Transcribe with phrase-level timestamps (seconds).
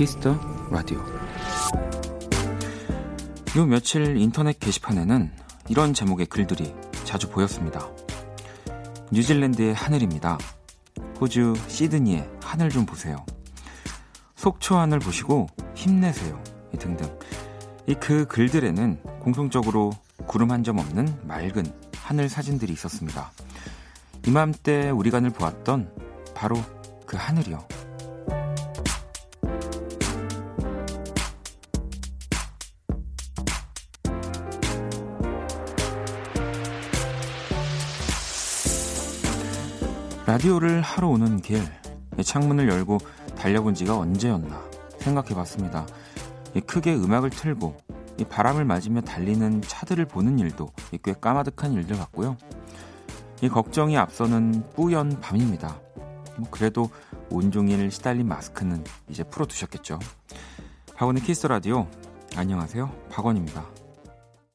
[0.00, 0.34] Kiss the
[0.70, 0.98] Radio.
[3.58, 5.30] 요 며칠 인터넷 게시판에는
[5.68, 6.74] 이런 제목의 글들이
[7.04, 7.86] 자주 보였습니다.
[9.12, 10.38] 뉴질랜드의 하늘입니다.
[11.20, 13.26] 호주 시드니의 하늘 좀 보세요.
[14.36, 16.42] 속초 하늘 보시고 힘내세요.
[16.78, 17.06] 등등.
[17.86, 19.92] 이 그 글들에는 공통적으로
[20.26, 23.32] 구름 한 점 없는 맑은 하늘 사진들이 있었습니다.
[24.26, 25.92] 이맘때 우리가 늘 보았던
[26.34, 26.56] 바로
[27.04, 27.79] 그 하늘이요.
[40.30, 41.60] 라디오를 하러 오는 길,
[42.22, 42.98] 창문을 열고
[43.36, 44.62] 달려본 지가 언제였나
[45.00, 45.84] 생각해 봤습니다.
[46.68, 47.76] 크게 음악을 틀고
[48.28, 50.68] 바람을 맞으며 달리는 차들을 보는 일도
[51.02, 52.36] 꽤 까마득한 일들 같고요.
[53.42, 55.80] 이 걱정이 앞서는 뿌연 밤입니다.
[56.36, 56.90] 뭐 그래도
[57.28, 59.98] 온종일 시달린 마스크는 이제 풀어두셨겠죠.
[60.94, 61.88] 박원의 키스 라디오
[62.36, 62.88] 안녕하세요.
[63.10, 63.79] 박원입니다.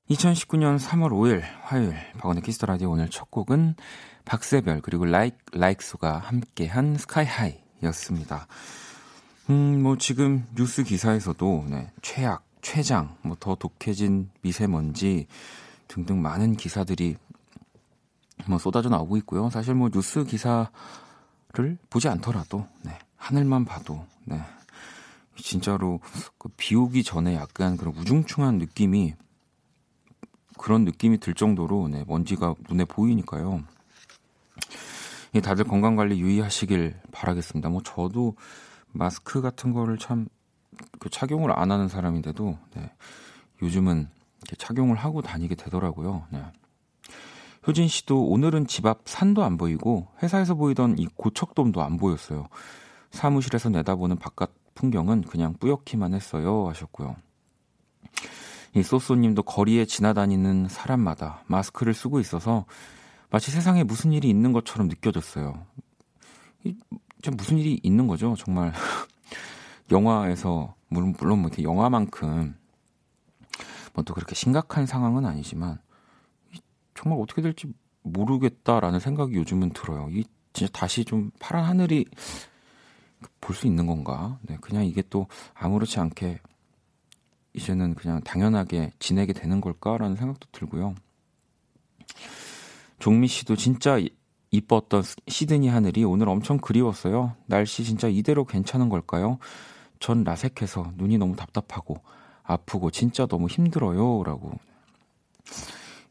[0.10, 3.76] 2019년 3월 5일 화요일 박원의 키스 라디오 오늘 첫 곡은
[4.24, 8.48] 박세별 그리고 Like Likes가 함께한 Sky High였습니다.
[9.50, 15.28] 음, 뭐 지금 뉴스 기사에서도 네, 최악, 최장, 뭐 더 독해진 미세먼지
[15.88, 17.16] 등등 많은 기사들이
[18.48, 19.50] 뭐 쏟아져 나오고 있고요.
[19.50, 20.68] 사실 뭐 뉴스 기사를
[21.90, 24.40] 보지 않더라도 네, 하늘만 봐도 네.
[25.38, 26.00] 진짜로
[26.38, 29.16] 그 비 오기 전에 약간 그런 우중충한 느낌이
[30.66, 33.64] 그런 느낌이 들 정도로 네, 먼지가 눈에 보이니까요.
[35.44, 37.70] 다들 건강 관리 유의하시길 바라겠습니다.
[37.70, 38.36] 뭐 저도
[38.92, 40.28] 마스크 같은 거를 참
[41.00, 42.92] 그 착용을 안 하는 사람인데도 네,
[43.62, 44.10] 요즘은
[44.58, 46.26] 착용을 하고 다니게 되더라고요.
[46.30, 46.44] 네.
[47.68, 52.48] 효진 씨도 오늘은 집 앞 산도 안 보이고 회사에서 보이던 이 고척돔도 안 보였어요.
[53.12, 57.16] 사무실에서 내다보는 바깥 풍경은 그냥 뿌옇기만 했어요 하셨고요.
[58.76, 62.66] 이 소소님도 거리에 지나다니는 사람마다 마스크를 쓰고 있어서
[63.30, 65.66] 마치 세상에 무슨 일이 있는 것처럼 느껴졌어요.
[66.64, 66.76] 이,
[67.32, 68.74] 무슨 일이 있는 거죠, 정말.
[69.92, 72.56] 영화에서, 물론, 물론 뭐 영화만큼,
[73.94, 75.80] 뭐 또 그렇게 심각한 상황은 아니지만,
[76.96, 77.72] 정말 어떻게 될지
[78.04, 80.10] 모르겠다라는 생각이 요즘은 들어요.
[80.12, 82.06] 이 진짜 다시 좀 파란 하늘이
[83.42, 84.38] 볼 수 있는 건가?
[84.44, 86.40] 네, 그냥 이게 또 아무렇지 않게
[87.56, 90.96] 이제는 그냥 당연하게 지내게 되는 걸까라는 생각도 들고요.
[93.00, 93.98] 종미 씨도 진짜
[94.52, 97.36] 이뻤던 시드니 하늘이 오늘 엄청 그리웠어요.
[97.46, 99.38] 날씨 진짜 이대로 괜찮은 걸까요?
[100.00, 102.02] 전 라섹해서 눈이 너무 답답하고
[102.44, 104.24] 아프고 진짜 너무 힘들어요.
[104.24, 104.52] 라고.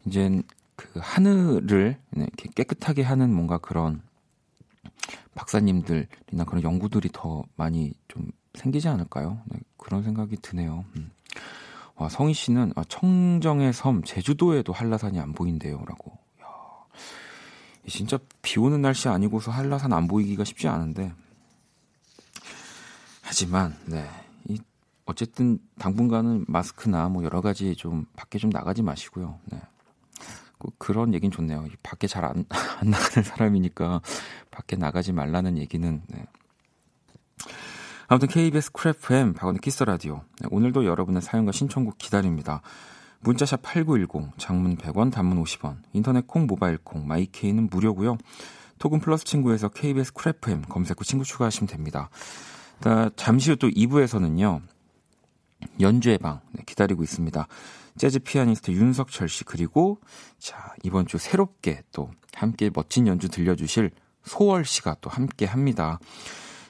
[0.06, 0.43] 이젠
[0.77, 4.03] 그 하늘을 이렇게 깨끗하게 하는 뭔가 그런
[5.34, 9.41] 박사님들이나 그런 연구들이 더 많이 좀 생기지 않을까요?
[9.47, 10.84] 네, 그런 생각이 드네요.
[10.97, 11.10] 음.
[11.97, 16.19] 와, 성희 씨는 아, 청정의 섬 제주도에도 한라산이 안 보인대요라고.
[17.87, 21.12] 진짜 비 오는 날씨 아니고서 한라산 안 보이기가 쉽지 않은데
[23.20, 24.09] 하지만 네.
[24.48, 24.59] 이
[25.04, 29.38] 어쨌든 당분간은 마스크나 뭐 여러 가지 좀 밖에 좀 나가지 마시고요.
[29.47, 29.60] 네.
[30.59, 31.66] 꼭 그런 얘기는 좋네요.
[31.82, 32.47] 밖에 잘 안
[32.81, 34.00] 안 나가는 사람이니까
[34.50, 36.25] 밖에 나가지 말라는 얘기는 네.
[38.06, 40.22] 아무튼 KBS Cool FM 박원의 키스 라디오.
[40.41, 42.60] 네, 오늘도 여러분의 사연과 신청곡 기다립니다.
[43.20, 48.19] 문자샵 8910, 장문 100원, 단문 50원, 인터넷 콩, 모바일 콩, 마이케이는 무료고요.
[48.78, 52.10] 톡은 플러스 친구에서 KBS Cool FM 검색 후 친구 추가하시면 됩니다.
[53.16, 54.60] 잠시 후 또 2부에서는요.
[55.81, 57.47] 연주의 방 네, 기다리고 있습니다.
[57.97, 59.98] 재즈 피아니스트 윤석철 씨 그리고
[60.38, 63.92] 자 이번 주 새롭게 또 함께 멋진 연주 들려주실
[64.25, 65.98] 소월 씨가 또 함께 합니다.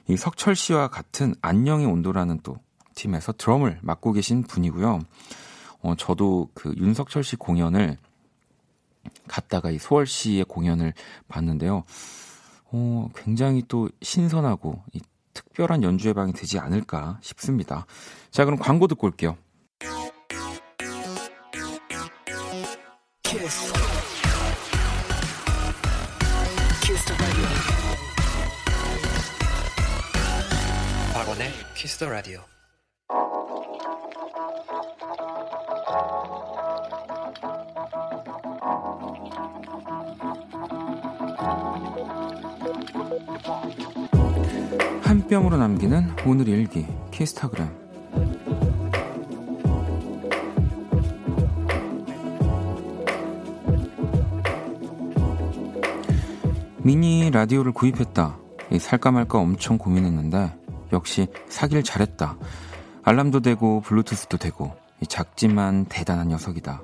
[0.08, 2.58] 이 석철 씨와 같은 안녕의 온도라는 또
[2.94, 5.00] 팀에서 드럼을 맡고 계신 분이고요.
[5.82, 7.96] 어, 저도 그 윤석철 씨 공연을
[9.28, 10.94] 갔다가 이 소월 씨의 공연을
[11.28, 11.84] 봤는데요.
[12.72, 15.00] 어, 굉장히 또 신선하고 이
[15.32, 17.86] 특별한 연주회 방이 되지 않을까 싶습니다.
[18.30, 19.36] 자, 그럼 광고 듣고 올게요.
[32.04, 32.40] 더 라디오.
[45.00, 47.70] 한 뼘으로 남기는 오늘 일기 키스타그램
[56.82, 58.36] 미니 라디오를 구입했다.
[58.78, 60.63] 살까 말까 엄청 고민했는데
[60.94, 62.38] 역시 사길 잘했다.
[63.02, 64.75] 알람도 되고 블루투스도 되고
[65.08, 66.82] 작지만 대단한 녀석이다.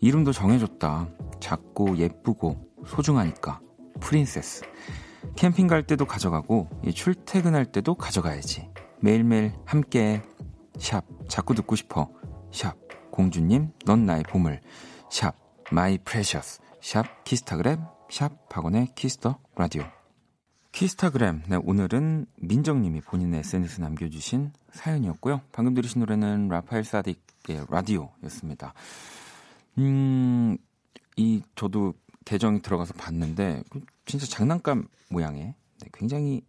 [0.00, 1.08] 이름도 정해줬다.
[1.40, 2.56] 작고 예쁘고
[2.86, 3.60] 소중하니까
[4.00, 4.62] princess.
[5.36, 8.70] 캠핑 갈 때도 가져가고 출퇴근할 때도 가져가야지.
[9.00, 10.22] 매일매일 함께
[10.78, 12.08] 샵 자꾸 듣고 싶어.
[12.52, 12.76] 샵
[13.10, 14.60] 공주님 넌 나의 보물.
[15.10, 15.34] 샵
[15.70, 16.60] my precious.
[16.80, 19.84] 샵 키스타그램 샵 박원의 Kiss the Radio
[20.72, 21.42] 키스타그램.
[21.48, 25.40] 네, 오늘은 민정님이 본인의 SNS 남겨주신 사연이었고요.
[25.50, 28.74] 방금 들으신 노래는 라파엘 사딕의 라디오였습니다.
[29.78, 30.56] 음,
[31.16, 31.94] 이 저도
[32.24, 33.62] 계정에 들어가서 봤는데
[34.04, 36.42] 진짜 장난감 모양의 네, 굉장히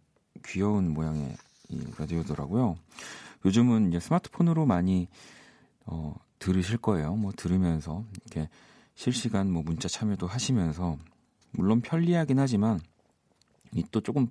[0.44, 1.36] 귀여운 모양의
[1.70, 2.76] 이 라디오더라고요.
[3.44, 5.08] 요즘은 이제 스마트폰으로 많이
[5.86, 7.16] 어, 들으실 거예요.
[7.16, 8.48] 뭐 들으면서 이렇게
[8.94, 10.98] 실시간 뭐 문자 참여도 하시면서
[11.52, 12.89] 물론 편리하긴 하지만 이
[13.90, 14.28] 또 조금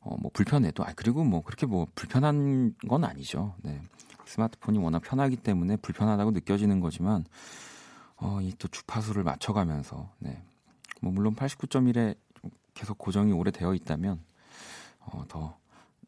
[0.00, 3.54] 어 뭐 불편해도 아 그리고 뭐 그렇게 뭐 불편한 건 아니죠.
[3.62, 3.80] 네.
[4.26, 7.24] 스마트폰이 워낙 편하기 때문에 불편하다고 느껴지는 거지만
[8.16, 10.42] 어 이 또 주파수를 맞춰가면서 네.
[11.00, 12.16] 뭐 물론 89.1에
[12.74, 14.20] 계속 고정이 오래 되어 있다면
[15.00, 15.58] 어 더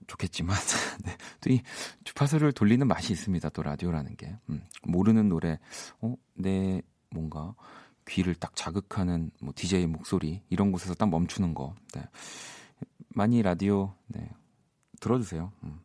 [0.07, 0.55] 좋겠지만
[1.05, 1.17] 네.
[1.41, 1.63] 또이
[2.05, 3.49] 주파수를 돌리는 맛이 있습니다.
[3.51, 5.59] 또 라디오라는 게 음, 모르는 노래
[6.01, 7.55] 어 내 뭔가
[8.09, 11.75] 귀를 딱 자극하는 뭐 DJ 목소리 이런 곳에서 딱 멈추는 거.
[11.95, 12.03] 네.
[13.09, 14.31] 많이 라디오 네.
[15.01, 15.53] 들어주세요.
[15.65, 15.81] 음.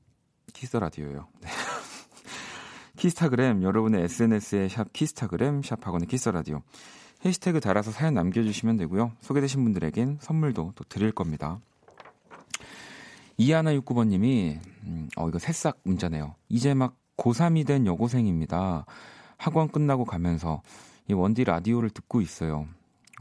[0.53, 1.27] 키스 라디오요.
[1.41, 1.49] 네.
[2.97, 6.61] 키스타그램 여러분의 SNS에 샵 키스타그램 샵 박원의 키스 라디오
[7.23, 9.11] 해시태그 달아서 사연 남겨주시면 되고요.
[9.21, 11.59] 소개되신 분들에겐 선물도 또 드릴 겁니다.
[13.37, 16.35] 이하나 69번님이 음, 어 이거 새싹 문자네요.
[16.49, 18.85] 이제 막 고3이 된 여고생입니다.
[19.37, 20.61] 학원 끝나고 가면서
[21.09, 22.67] 이 원디 라디오를 듣고 있어요.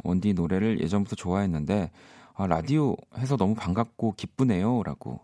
[0.04, 1.90] 원디 노래를 예전부터 좋아했는데
[2.34, 5.20] 아, 라디오 해서 너무 반갑고 기쁘네요라고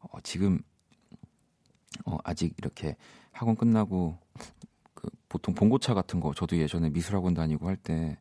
[0.00, 0.58] 어, 지금
[2.04, 2.96] 어, 아직 이렇게
[3.32, 4.18] 학원 끝나고
[4.94, 8.18] 그 보통 봉고차 같은 거 저도 예전에 미술학원 다니고 할 때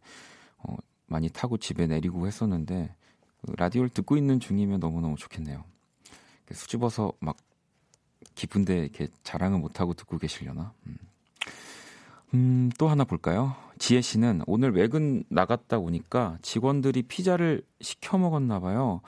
[0.58, 0.76] 어,
[1.08, 2.96] 많이 타고 집에 내리고 했었는데
[3.42, 5.64] 그 라디오를 듣고 있는 중이면 너무 너무 좋겠네요.
[6.52, 7.38] 수줍어서 막
[8.36, 10.74] 기쁜데 이렇게 자랑을 못하고 듣고 계시려나?
[10.88, 10.98] 음.
[12.36, 13.56] 음, 또 하나 볼까요?
[13.80, 19.00] 지혜 씨는 오늘 외근 나갔다 오니까 직원들이 피자를 시켜 먹었나 봐요.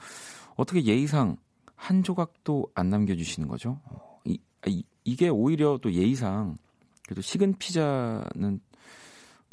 [0.56, 1.36] 어떻게 예의상
[1.76, 3.78] 한 조각도 안 남겨주시는 거죠?
[4.24, 6.56] 이, 이, 이게 오히려 또 예의상
[7.04, 8.60] 그래도 식은 피자는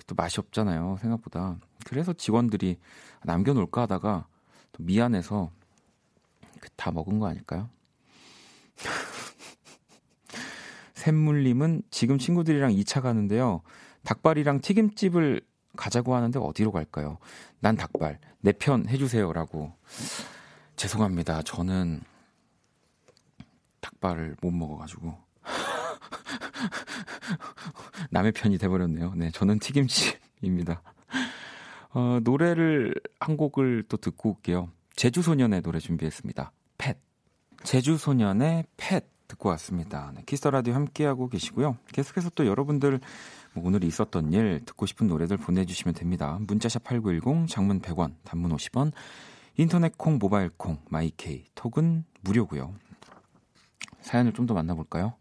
[0.07, 0.97] 또 맛이 없잖아요.
[1.01, 1.57] 생각보다.
[1.85, 2.77] 그래서 직원들이
[3.23, 4.25] 남겨놓을까 하다가
[4.71, 5.51] 또 미안해서
[6.61, 7.69] 그다 먹은 거 아닐까요?
[11.09, 13.61] 샘물님은 지금 친구들이랑 2차 가는데요.
[14.05, 15.41] 닭발이랑 튀김집을
[15.77, 17.19] 가자고 하는데 어디로 갈까요?
[17.59, 18.17] 난 닭발.
[18.41, 19.71] 내 편 해주세요라고.
[20.75, 21.43] 죄송합니다.
[21.43, 22.01] 저는
[23.81, 25.15] 닭발을 못 먹어가지고.
[28.09, 29.13] 남의 편이 돼버렸네요.
[29.15, 30.81] 네, 저는 튀김집입니다.
[31.91, 34.71] 어, 노래를 한 곡을 또 듣고 올게요.
[34.95, 36.51] 재주소년의 노래 준비했습니다.
[36.79, 36.95] Pet.
[37.63, 39.14] 재주소년의 Pet.
[39.27, 40.11] 듣고 왔습니다.
[40.15, 41.77] 네, 키스 라디오 함께하고 계시고요.
[41.91, 42.99] 계속해서 또 여러분들
[43.53, 46.37] 뭐 오늘 있었던 일, 듣고 싶은 노래들 보내주시면 됩니다.
[46.41, 48.91] 문자샵 8910, 장문 100원, 단문 50원,
[49.57, 52.73] 인터넷 콩, 모바일 콩, 마이케이, 톡은 무료고요.
[54.01, 55.13] 사연을 좀 더 만나볼까요?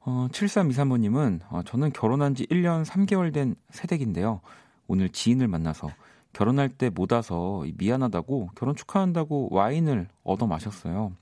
[0.00, 4.40] 어, 7323번님은 어, 저는 결혼한 지 1년 3개월 된 새댁인데요.
[4.86, 5.88] 오늘 지인을 만나서
[6.32, 11.12] 결혼할 때 못 와서 미안하다고 결혼 축하한다고 와인을 얻어 마셨어요.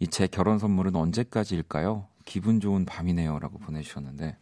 [0.00, 2.06] 이 제 결혼 선물은 언제까지일까요?
[2.24, 4.36] 기분 좋은 밤이네요라고 보내주셨는데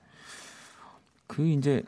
[1.26, 1.82] 그 이제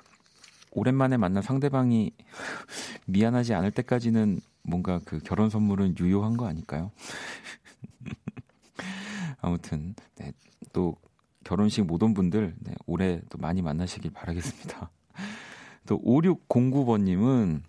[0.72, 2.12] 오랜만에 만난 상대방이
[3.06, 6.90] 미안하지 않을 때까지는 뭔가 그 결혼 선물은 유효한 거 아닐까요?
[9.40, 10.32] 아무튼 네,
[10.72, 10.96] 또
[11.44, 14.90] 결혼식 못 온 분들 네, 올해 또 많이 만나시길 바라겠습니다.
[15.87, 17.62] 또 5609번님은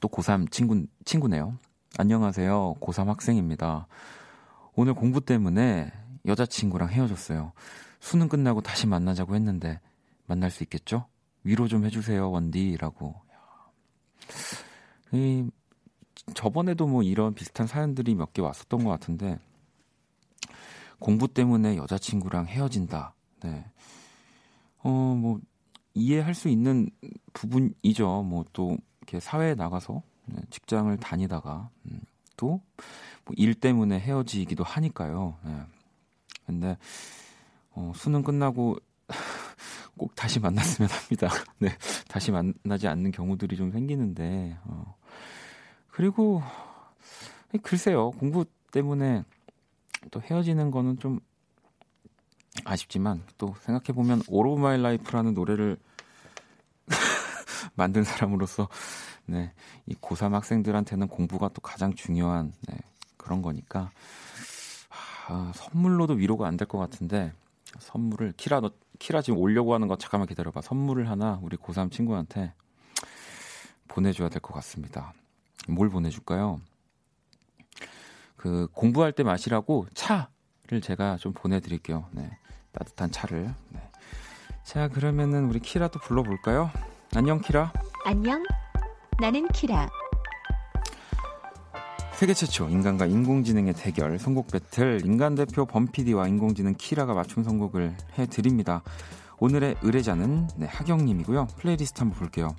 [0.00, 1.56] 또 고3 친구, 친구네요.
[1.98, 2.76] 안녕하세요.
[2.80, 3.86] 고3 학생입니다.
[4.74, 5.92] 오늘 공부 때문에
[6.26, 7.52] 여자친구랑 헤어졌어요.
[8.00, 9.80] 수능 끝나고 다시 만나자고 했는데
[10.26, 11.06] 만날 수 있겠죠?
[11.44, 13.14] 위로 좀 해주세요, 원디라고.
[15.12, 15.48] 이,
[16.34, 19.38] 저번에도 뭐 이런 비슷한 사연들이 몇 개 왔었던 것 같은데
[20.98, 23.14] 공부 때문에 여자친구랑 헤어진다.
[23.42, 23.64] 네.
[24.82, 25.40] 어, 뭐
[25.94, 26.88] 이해할 수 있는
[27.32, 28.22] 부분이죠.
[28.22, 32.00] 뭐 또 이렇게 사회에 나가서 네, 직장을 다니다가 음,
[32.40, 35.36] 또일 때문에 헤어지기도 하니까요.
[35.44, 35.60] 네.
[36.46, 36.78] 근데
[37.72, 38.76] 어, 수능 끝나고
[39.98, 41.28] 꼭 다시 만났으면 합니다.
[41.58, 41.68] 네,
[42.08, 44.96] 다시 만나지 않는 경우들이 좀 생기는데 어.
[45.88, 46.42] 그리고
[47.62, 48.10] 글쎄요.
[48.12, 49.24] 공부 때문에
[50.10, 51.20] 또 헤어지는 거는 좀
[52.64, 54.22] 아쉽지만 또 생각해 보면
[54.74, 55.76] Life라는 노래를
[57.74, 58.68] 만든 사람으로서
[59.30, 59.52] 네,
[59.86, 62.76] 이 고3 학생들한테는 공부가 또 가장 중요한 네,
[63.16, 63.90] 그런 거니까
[65.28, 67.32] 아, 선물로도 위로가 안 될 것 같은데
[67.78, 72.52] 선물을 키라 너 키라 지금 오려고 하는 거 잠깐만 기다려봐 선물을 하나 우리 고3 친구한테
[73.88, 75.12] 보내줘야 될 것 같습니다.
[75.68, 76.60] 뭘 보내줄까요?
[78.36, 82.08] 그 공부할 때 마시라고 차를 제가 좀 보내드릴게요.
[82.12, 82.30] 네,
[82.72, 83.54] 따뜻한 차를.
[83.68, 83.90] 네.
[84.64, 86.70] 자 그러면은 우리 키라도 불러볼까요?
[87.14, 87.72] 안녕 키라.
[88.04, 88.42] 안녕.
[89.20, 89.86] 나는 키라.
[92.14, 98.82] 세계 최초 인간과 인공지능의 대결 선곡 배틀 인간 대표 범피디와 인공지능 키라가 맞춤 선곡을 해드립니다.
[99.38, 101.48] 오늘의 의뢰자는 네, 하경님이고요.
[101.58, 102.56] 플레이리스트 한번 볼게요.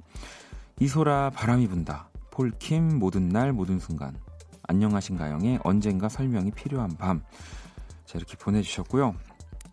[0.80, 2.10] 이소라 바람이 분다.
[2.30, 4.16] 폴킴 모든 날 모든 순간.
[4.68, 7.24] 안녕하신가영의 언젠가 설명이 필요한 밤.
[8.06, 9.16] 자 이렇게 보내주셨고요.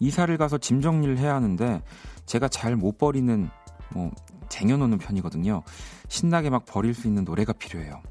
[0.01, 1.83] 이사를 가서 짐 정리를 해야 하는데
[2.25, 3.51] 제가 잘 못 버리는
[3.91, 4.11] 뭐
[4.49, 5.63] 쟁여놓는 편이거든요.
[6.09, 8.03] 신나게 막 버릴 수 있는 노래가 필요해요.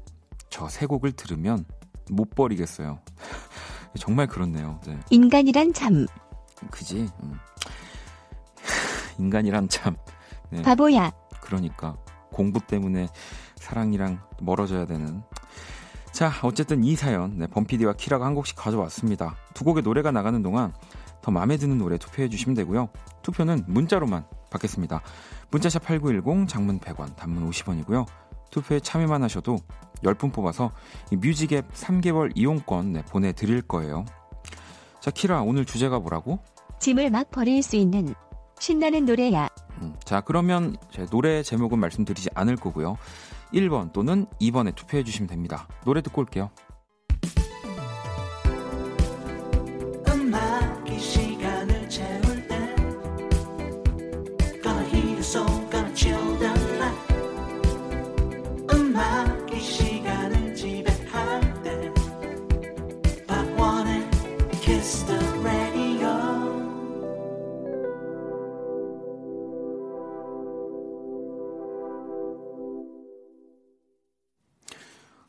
[0.50, 1.64] 저 세 곡을 들으면
[2.10, 2.98] 못 버리겠어요.
[3.98, 4.80] 정말 그렇네요.
[4.86, 4.98] 네.
[5.10, 6.06] 인간이란 참.
[6.70, 7.08] 그지.
[7.22, 7.34] 음.
[9.18, 9.96] 인간이란 참.
[10.50, 10.62] 네.
[10.62, 11.10] 바보야.
[11.40, 11.96] 그러니까
[12.32, 13.08] 공부 때문에
[13.56, 15.22] 사랑이랑 멀어져야 되는.
[16.12, 19.36] 자, 어쨌든 이 사연 네, 범피디와 키라가 한 곡씩 가져왔습니다.
[19.54, 20.72] 두 곡의 노래가 나가는 동안
[21.22, 22.88] 더 마음에 드는 노래 투표해 주시면 되고요.
[23.22, 25.02] 투표는 문자로만 받겠습니다.
[25.50, 28.06] 문자샵 8910 장문 100원, 단문 50원이고요.
[28.50, 29.58] 투표에 참여만 하셔도
[30.02, 30.72] 10분 뽑아서
[31.10, 34.04] 이 뮤직앱 3개월 이용권 네, 보내드릴 거예요.
[35.00, 36.38] 자, 키라, 오늘 주제가 뭐라고?
[36.80, 38.14] 짐을 막 버릴 수 있는
[38.58, 39.48] 신나는 노래야.
[39.80, 42.96] 음, 자, 그러면 제 노래 제목은 말씀드리지 않을 거고요.
[43.52, 45.66] 1번 또는 2번에 투표해 주시면 됩니다.
[45.84, 46.50] 노래 듣고 올게요.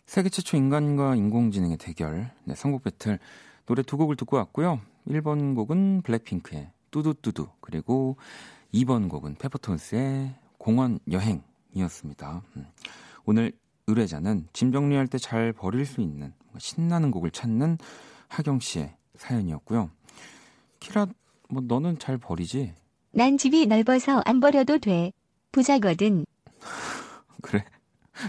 [0.06, 3.20] 세계 최초 인간과 인공지능의 대결, 네, 선곡 배틀
[3.66, 4.80] 노래 두 곡을 듣고 왔고요.
[5.10, 8.16] 1번 곡은 블랙핑크의 뚜두뚜두 그리고
[8.74, 12.42] 2번 곡은 페퍼톤스의 공원 여행이었습니다.
[12.58, 12.66] 음.
[13.26, 13.52] 오늘
[13.88, 17.78] 의뢰자는 짐 정리할 때 잘 버릴 수 있는 신나는 곡을 찾는
[18.28, 19.90] 하경 씨의 사연이었고요.
[20.80, 21.08] 키라,
[21.50, 22.74] 뭐 너는 잘 버리지?
[23.12, 25.12] 난 집이 넓어서 안 버려도 돼.
[25.52, 26.26] 부자거든.
[27.42, 27.66] 그래?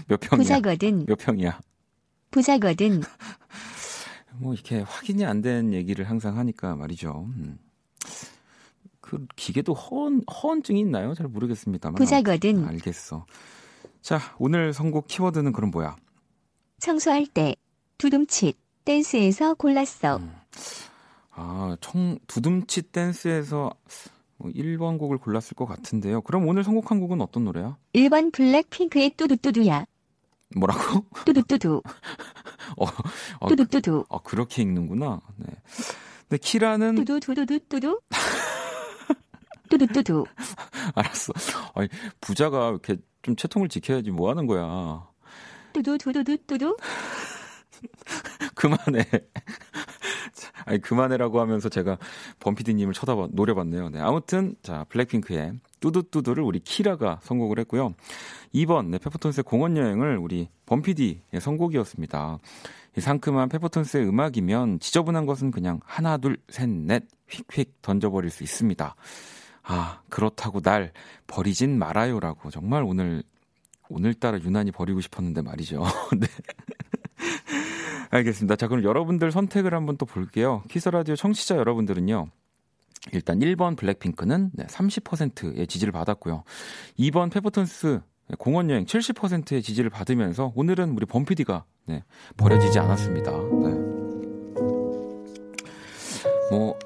[0.07, 0.37] 몇 평이야?
[0.37, 1.05] 부자거든.
[1.05, 1.59] 몇 평이야?
[2.31, 3.01] 부자거든.
[4.39, 7.25] 뭐 이렇게 확인이 안 된 얘기를 항상 하니까 말이죠.
[7.35, 7.59] 음.
[9.11, 11.13] 그 기계도 허언 허언증이 있나요?
[11.13, 11.95] 잘 모르겠습니다만.
[11.95, 12.65] 부자거든.
[12.65, 13.25] 알겠어.
[14.01, 15.97] 자, 오늘 선곡 키워드는 그럼 뭐야?
[16.79, 17.57] 청소할 때
[17.97, 20.15] 두둠칫 댄스에서 골랐어.
[20.15, 20.33] 음.
[21.31, 23.71] 아, 청 두둠칫 댄스에서
[24.39, 26.21] 1번 뭐 곡을 골랐을 것 같은데요.
[26.21, 27.75] 그럼 오늘 선곡한 곡은 어떤 노래야?
[27.93, 29.85] 1번 블랙핑크의 뚜두뚜두야.
[30.55, 31.05] 뭐라고?
[31.25, 31.81] 뚜두뚜두.
[32.77, 32.85] 어,
[33.41, 34.05] 어, 뚜두뚜두.
[34.07, 35.19] 어, 그렇게 읽는구나.
[35.35, 35.47] 네.
[36.29, 37.99] 근데 키라는 뚜두두두두두.
[39.71, 40.25] 뚜두뚜두.
[40.95, 41.33] 알았어.
[41.75, 41.87] 아니,
[42.19, 45.07] 부자가 이렇게 좀 채통을 지켜야지 뭐 하는 거야.
[45.73, 46.77] 뚜두두두두두.
[48.55, 49.05] 그만해.
[50.65, 51.97] 아니 그만해라고 하면서 제가
[52.39, 53.89] 범피디님을 쳐다봐 노려봤네요.
[53.89, 57.93] 네, 아무튼 자 블랙핑크의 뚜두뚜두를 우리 키라가 선곡을 했고요.
[58.53, 62.39] 2번 네, 페퍼톤스의 공원 여행을 우리 범피디의 선곡이었습니다.
[62.97, 68.95] 이 상큼한 페퍼톤스의 음악이면 지저분한 것은 그냥 하나 둘 셋 넷 휙휙 던져버릴 수 있습니다.
[69.63, 70.91] 아 그렇다고 날
[71.27, 73.23] 버리진 말아요라고 정말 오늘
[73.89, 75.83] 오늘따라 유난히 버리고 싶었는데 말이죠.
[76.17, 76.27] 네.
[78.09, 78.55] 알겠습니다.
[78.55, 80.63] 자, 그럼 여러분들 선택을 한번 또 볼게요.
[80.69, 82.29] 키스라디오 청취자 여러분들은요.
[83.13, 86.43] 일단 1번 블랙핑크는 네, 30%의 지지를 받았고요.
[86.99, 88.01] 2번 페퍼톤스
[88.37, 92.03] 공원 여행 70%의 지지를 받으면서 오늘은 우리 범피디가 네,
[92.37, 93.31] 버려지지 않았습니다.
[93.31, 93.91] 네.
[96.51, 96.77] 뭐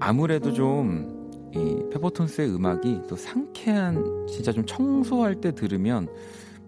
[0.00, 1.17] 아무래도 좀
[1.54, 6.08] 이 페퍼톤스의 음악이 또 상쾌한 진짜 좀 청소할 때 들으면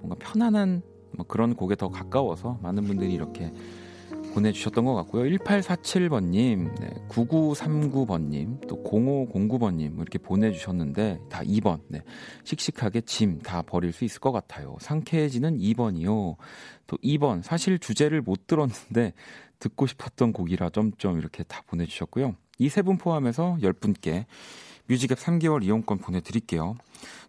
[0.00, 0.82] 뭔가 편안한
[1.12, 3.52] 뭐 그런 곡에 더 가까워서 많은 분들이 이렇게
[4.34, 5.24] 보내주셨던 것 같고요.
[5.38, 11.80] 1847번님, 네, 9939번님, 또 0509번님 이렇게 보내주셨는데 다 2번.
[11.88, 12.02] 네,
[12.44, 14.76] 씩씩하게 짐 다 버릴 수 있을 것 같아요.
[14.80, 16.36] 상쾌해지는 2번이요.
[16.86, 19.12] 또 2번 사실 주제를 못 들었는데
[19.58, 22.34] 듣고 싶었던 곡이라 점점 이렇게 다 보내주셨고요.
[22.58, 24.26] 이 세 분 포함해서 10분께
[24.90, 26.74] 뮤직앱 3개월 이용권 보내드릴게요.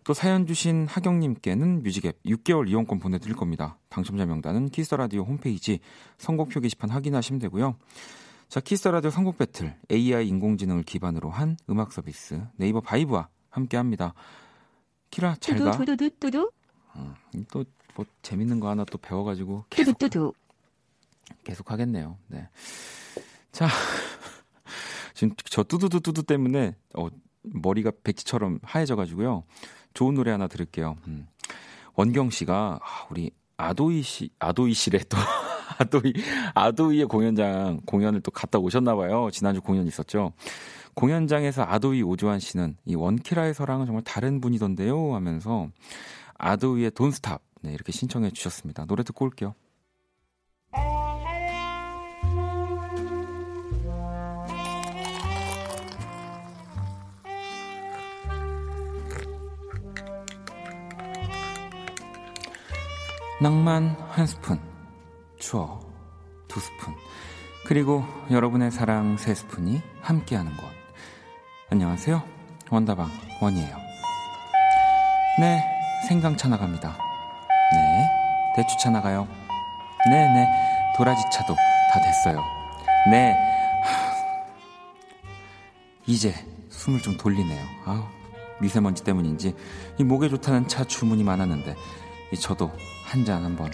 [0.03, 3.77] 또 사연 주신 하경님께는 music앱 6개월 이용권 보내드릴 겁니다.
[3.89, 5.79] 당첨자 명단은 키스라디오 홈페이지
[6.17, 7.75] 선곡표 게시판 확인하시면 되고요.
[8.49, 14.15] 자, 키스라디오 선곡 battle AI 인공지능을 기반으로 한 음악 서비스 네이버 바이브와 함께합니다.
[15.11, 15.71] 키라 잘 가.
[15.71, 16.51] 두두두두두두.
[16.95, 17.13] 음,
[17.51, 20.35] 또뭐 재밌는 거 하나 또 배워가지고 계속.
[21.43, 22.17] 계속 하겠네요.
[22.27, 22.49] 네.
[23.51, 23.67] 자,
[25.13, 27.07] 지금 저 뚜두두두두 때문에 어,
[27.43, 29.43] 머리가 백지처럼 하얘져가지고요.
[29.93, 30.97] 좋은 노래 하나 들을게요.
[31.07, 31.27] 음.
[31.95, 35.17] 원경 씨가 아, 우리 아도이 씨, 아도이 씨래 또
[35.79, 36.13] 아도이
[36.55, 39.29] 아도이의 공연장 공연을 또 갔다 오셨나 봐요.
[39.31, 40.33] 지난주 공연 있었죠.
[40.93, 45.69] 공연장에서 아도이 오주환 씨는 이 원키라에서랑은 정말 다른 분이던데요 하면서
[46.37, 48.85] 아도이의 돈스탑 네, 이렇게 신청해 주셨습니다.
[48.85, 49.53] 노래 듣고 올게요.
[63.41, 64.59] 낭만 한 스푼,
[65.39, 65.91] 추억
[66.47, 66.93] 두 스푼,
[67.65, 70.65] 그리고 여러분의 사랑 세 스푼이 함께하는 곳.
[71.71, 72.21] 안녕하세요.
[72.69, 73.09] 원다방
[73.41, 73.75] 원이에요.
[75.39, 75.59] 네,
[76.07, 76.95] 생강차 나갑니다.
[77.73, 78.09] 네,
[78.55, 79.27] 대추차 나가요.
[80.11, 80.47] 네, 네,
[80.95, 82.43] 도라지차도 다 됐어요.
[83.09, 83.33] 네,
[83.83, 84.13] 하...
[86.05, 86.35] 이제
[86.69, 87.65] 숨을 좀 돌리네요.
[87.85, 88.03] 아우,
[88.59, 89.55] 미세먼지 때문인지
[89.97, 91.75] 이 목에 좋다는 차 주문이 많았는데
[92.33, 92.71] 이 저도
[93.11, 93.69] 한 잔 한번.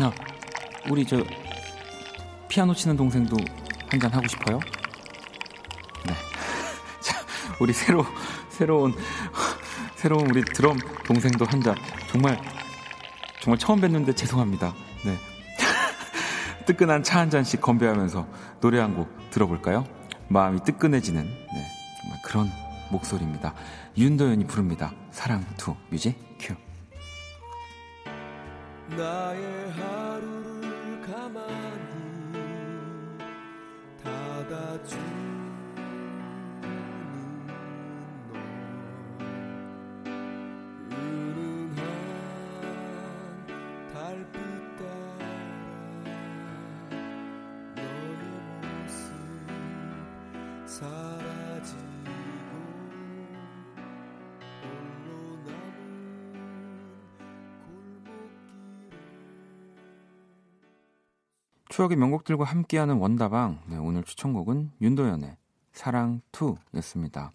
[0.00, 0.12] 야,
[0.90, 1.22] 우리 저
[2.48, 3.36] 피아노 치는 동생도
[3.90, 4.58] 한 잔 하고 싶어요?
[6.06, 6.14] 네.
[7.00, 7.16] 자,
[7.60, 8.04] 우리 새로
[8.50, 8.94] 새로운
[9.96, 11.74] 새로운 우리 드럼 동생도 한 잔.
[12.10, 12.38] 정말
[13.40, 14.74] 정말 처음 뵀는데 죄송합니다.
[15.04, 15.16] 네.
[16.66, 18.26] 뜨끈한 차 한 잔씩 건배하면서
[18.60, 19.86] 노래 한 곡 들어볼까요?
[20.28, 21.66] 마음이 뜨끈해지는 네,
[22.02, 22.50] 정말 그런
[22.90, 23.54] 목소리입니다.
[23.96, 24.92] 윤도현이 부릅니다.
[25.10, 26.54] 사랑 Two music cue.
[28.96, 32.38] 나의 하루를 가만히
[34.02, 34.96] 닫아주
[61.72, 63.62] 추억의 명곡들과 함께하는 원다방.
[63.66, 65.38] 네, 오늘 추천곡은 윤도현의
[65.72, 67.30] 사랑 2였습니다.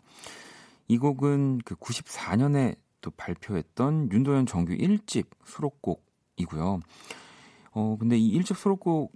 [0.88, 6.82] 이 곡은 그 94년에 또 발표했던 윤도현 정규 1집 수록곡이고요.
[7.71, 9.12] 어, 근데 이 1집 수록곡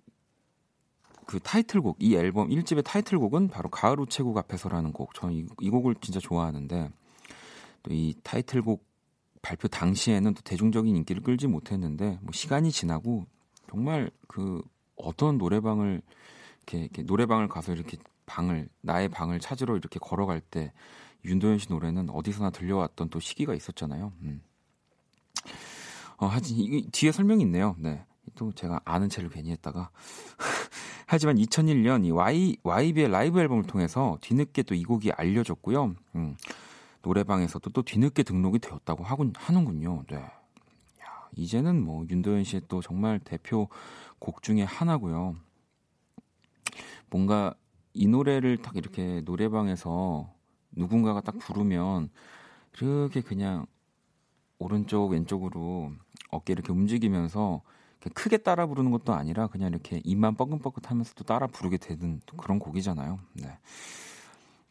[1.27, 5.13] 그 타이틀곡, 이 앨범 1집의 타이틀곡은 바로 가을 우체국 앞에서라는 곡.
[5.13, 6.89] 저는 이, 이 곡을 진짜 좋아하는데
[7.83, 8.83] 또 이 타이틀곡
[9.43, 13.27] 발표 당시에는 또 대중적인 인기를 끌지 못했는데 뭐 시간이 지나고
[13.69, 14.63] 정말 그
[15.03, 16.01] 어떤 노래방을
[16.57, 20.71] 이렇게, 이렇게 노래방을 가서 이렇게 방을 나의 방을 찾으러 이렇게 걸어갈 때
[21.25, 24.13] 윤도현 씨 노래는 어디서나 들려왔던 또 시기가 있었잖아요.
[24.21, 24.41] 음.
[26.17, 27.75] 어, 하여튼 이 뒤에 설명이 있네요.
[27.79, 28.05] 네.
[28.35, 29.89] 또 제가 아는 체를 괜히 했다가
[31.07, 35.95] 하지만 2001년 이 Y YB의 라이브 앨범을 통해서 뒤늦게 또 이 곡이 알려졌고요.
[36.15, 36.37] 음.
[37.01, 40.03] 노래방에서도 또 뒤늦게 등록이 되었다고 하군 하는군요.
[40.07, 40.17] 네.
[40.17, 43.67] 야, 이제는 뭐 윤도현 씨의 또 정말 대표
[44.21, 45.35] 곡 중에 하나고요.
[47.09, 47.53] 뭔가
[47.93, 50.31] 이 노래를 딱 이렇게 노래방에서
[50.71, 52.09] 누군가가 딱 부르면
[52.79, 53.65] 이렇게 그냥
[54.59, 55.91] 오른쪽 왼쪽으로
[56.29, 57.63] 어깨 이렇게 움직이면서
[58.13, 62.59] 크게 따라 부르는 것도 아니라 그냥 이렇게 입만 뻐근뻐근하면서 또 따라 부르게 되는 또 그런
[62.59, 63.19] 곡이잖아요.
[63.33, 63.57] 네.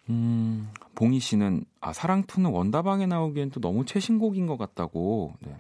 [0.09, 5.35] 음, 봉희 씨는 아 사랑 투는 원다방에 나오기엔 또 너무 최신곡인 것 같다고.
[5.41, 5.57] 네.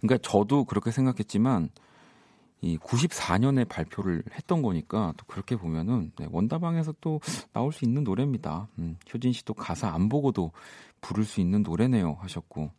[0.00, 1.70] 그러니까 저도 그렇게 생각했지만
[2.64, 7.20] 이 94년에 발표를 했던 거니까 또 그렇게 보면은 네, 원다방에서 또
[7.52, 8.68] 나올 수 있는 노래입니다.
[8.78, 10.50] 음, 효진 씨도 가사 안 보고도
[11.02, 12.70] 부를 수 있는 노래네요 하셨고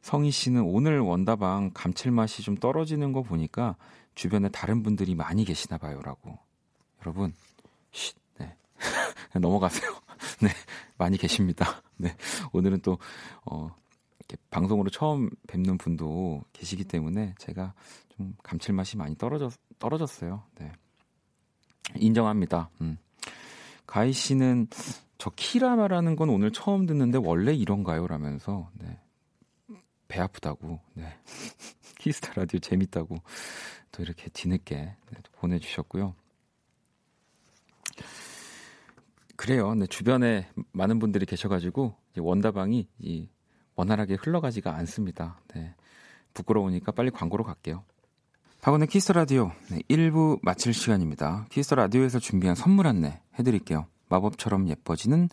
[0.00, 3.76] 성희 씨는 오늘 원다방 감칠맛이 좀 떨어지는 거 보니까
[4.14, 6.38] 주변에 다른 분들이 많이 계시나 봐요라고
[7.02, 7.34] 여러분
[7.92, 8.56] 쉿, 네.
[9.38, 9.90] 넘어가세요.
[10.40, 10.48] 네,
[10.96, 11.82] 많이 계십니다.
[11.96, 12.16] 네,
[12.52, 12.98] 오늘은 또,
[13.44, 13.74] 어,
[14.50, 17.74] 방송으로 처음 뵙는 분도 계시기 때문에 제가
[18.08, 20.42] 좀 감칠맛이 많이 떨어졌 떨어졌어요.
[20.58, 20.72] 네.
[21.96, 22.70] 인정합니다.
[22.80, 22.98] 음.
[23.86, 24.68] 가희 씨는
[25.18, 28.06] 저 키라 말하는 건 오늘 처음 듣는데 원래 이런가요?
[28.06, 28.98] 라면서 네.
[30.08, 31.16] 배 아프다고 네.
[31.98, 33.16] 키스타 라디오 재밌다고
[33.92, 36.14] 또 이렇게 뒤늦게 네, 보내주셨고요.
[39.36, 39.74] 그래요.
[39.74, 43.28] 네, 주변에 많은 분들이 계셔가지고 원다방이 이
[43.76, 45.38] 원활하게 흘러가지가 않습니다.
[45.54, 45.74] 네,
[46.34, 47.84] 부끄러우니까 빨리 광고로 갈게요.
[48.62, 51.46] 박원의 키스 라디오 네, 1부 마칠 시간입니다.
[51.50, 53.86] 키스 라디오에서 준비한 선물 안내 해드릴게요.
[54.08, 55.28] 마법처럼 예뻐지는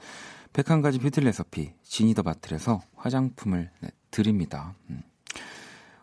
[0.54, 4.76] 101가지 뷰티 레서피 지니더 바틀에서 화장품을 네, 드립니다.
[4.90, 5.02] 음.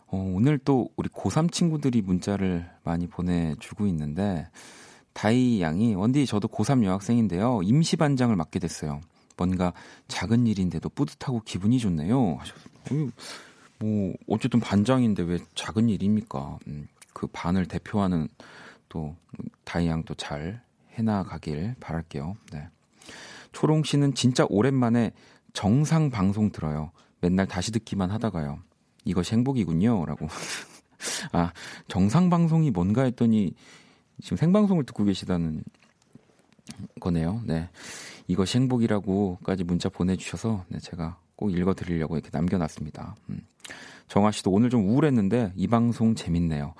[0.07, 4.49] 어, 오늘 또 우리 고3 친구들이 문자를 많이 보내주고 있는데
[5.13, 7.61] 다이 양이 원디 저도 고3 여학생인데요.
[7.63, 8.99] 임시 반장을 맡게 됐어요.
[9.37, 9.73] 뭔가
[10.07, 12.37] 작은 일인데도 뿌듯하고 기분이 좋네요.
[12.39, 13.11] 하셨어요.
[13.79, 16.59] 뭐 어쨌든 반장인데 왜 작은 일입니까?
[16.67, 18.27] 음, 그 반을 대표하는
[18.89, 19.15] 또
[19.63, 20.61] 다이 양도 잘
[20.93, 22.35] 해나가길 바랄게요.
[22.51, 22.67] 네.
[23.51, 25.11] 초롱 씨는 진짜 오랜만에
[25.53, 26.91] 정상 방송 들어요.
[27.19, 28.59] 맨날 다시 듣기만 하다가요.
[29.05, 30.05] 이것이 행복이군요.
[30.05, 30.27] 라고.
[31.33, 31.51] 아,
[31.87, 33.53] 정상 방송이 뭔가 했더니
[34.21, 35.63] 지금 생방송을 듣고 계시다는
[36.99, 37.41] 거네요.
[37.45, 37.69] 네.
[38.27, 43.15] 이것이 행복이라고까지 문자 보내주셔서 네, 제가 꼭 읽어드리려고 이렇게 남겨놨습니다.
[43.29, 43.41] 음.
[44.07, 46.73] 정아 씨도 오늘 좀 우울했는데 이 방송 재밌네요.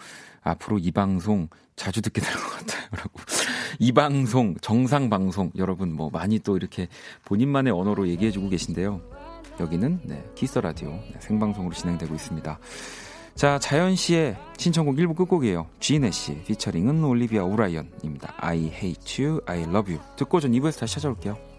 [0.43, 2.89] 앞으로 이 방송 자주 듣게 될 것 같아요.
[3.80, 6.88] 이 방송, 정상 방송, 여러분 뭐 많이 또 이렇게
[7.25, 9.01] 본인만의 언어로 얘기해주고 계신데요.
[9.60, 12.60] 여기는 네, 키스 라디오 네, 생방송으로 진행되고 있습니다.
[13.36, 15.67] 자, 자연 씨의 신청곡 1부 끝곡이에요.
[15.80, 18.36] 지네 씨 피처링은 올리비아 우라이언입니다.
[18.38, 20.00] I hate you, I love you.
[20.15, 21.51] 듣고 전 2부에서 다시 찾아올게요.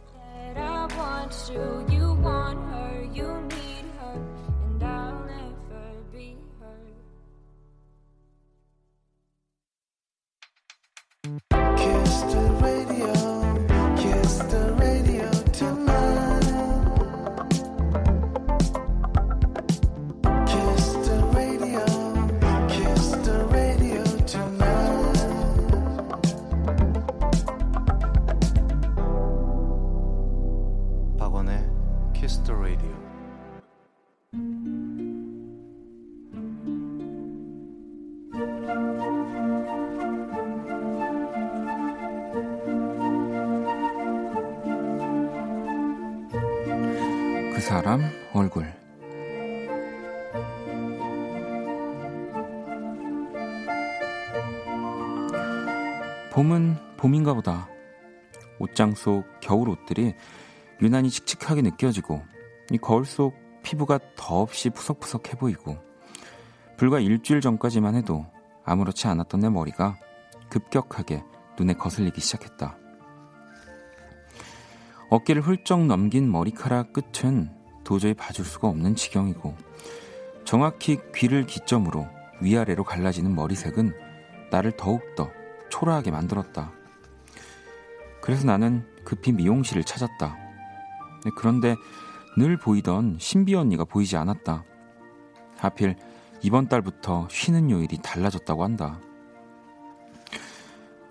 [60.92, 62.22] 유난히 칙칙하게 느껴지고
[62.70, 65.78] 이 거울 속 피부가 더없이 푸석푸석해 보이고
[66.76, 68.26] 불과 일주일 전까지만 해도
[68.62, 69.96] 아무렇지 않았던 내 머리가
[70.50, 71.24] 급격하게
[71.58, 72.76] 눈에 거슬리기 시작했다.
[75.08, 77.48] 어깨를 훌쩍 넘긴 머리카락 끝은
[77.84, 79.56] 도저히 봐줄 수가 없는 지경이고
[80.44, 82.06] 정확히 귀를 기점으로
[82.42, 83.94] 위아래로 갈라지는 머리색은
[84.50, 85.30] 나를 더욱더
[85.70, 86.70] 초라하게 만들었다.
[88.20, 90.51] 그래서 나는 급히 미용실을 찾았다.
[91.24, 91.76] 네, 그런데
[92.36, 94.64] 늘 보이던 신비 언니가 보이지 않았다.
[95.58, 95.96] 하필
[96.42, 99.00] 이번 달부터 쉬는 요일이 달라졌다고 한다.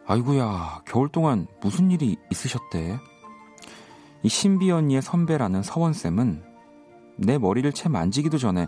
[0.05, 2.99] 아이고야, 겨울 동안 무슨 일이 있으셨대?
[4.23, 6.43] 이 신비 언니의 선배라는 서원쌤은
[7.17, 8.67] 내 머리를 채 만지기도 전에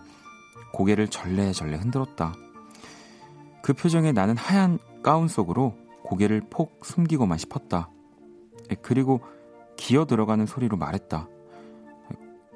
[0.73, 2.33] 고개를 절레절레 흔들었다.
[3.61, 7.89] 그 표정에 나는 하얀 가운 속으로 고개를 폭 숨기고만 싶었다.
[8.81, 9.21] 그리고
[9.75, 11.27] 기어 들어가는 소리로 말했다.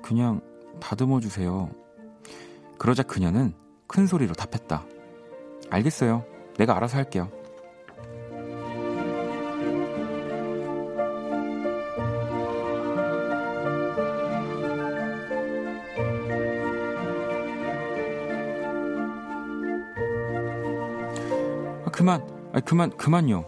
[0.07, 0.39] 그냥
[0.79, 1.69] 다듬어 주세요.
[2.77, 3.53] 그러자 그녀는
[3.87, 4.85] 큰 소리로 답했다.
[5.69, 6.23] 알겠어요.
[6.57, 7.29] 내가 알아서 할게요.
[21.83, 23.43] 아, 그만, 아, 그만, 그만요.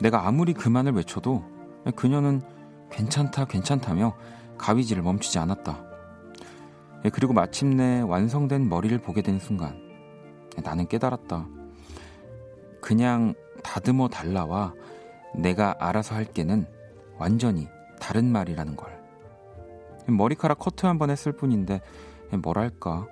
[0.00, 1.44] 내가 아무리 그만을 외쳐도
[1.94, 2.40] 그녀는
[2.90, 4.16] 괜찮다, 괜찮다며
[4.56, 5.89] 가위질을 멈추지 않았다.
[7.04, 9.80] 예, 그리고 마침내 완성된 머리를 보게 된 순간
[10.62, 11.48] 나는 깨달았다.
[12.80, 14.74] 그냥 다듬어 달라와
[15.36, 16.66] 내가 알아서 할게는
[17.18, 17.68] 완전히
[18.00, 19.00] 다른 말이라는 걸.
[20.08, 21.80] 머리카락 커트 한 번 했을 뿐인데
[22.42, 23.06] 뭐랄까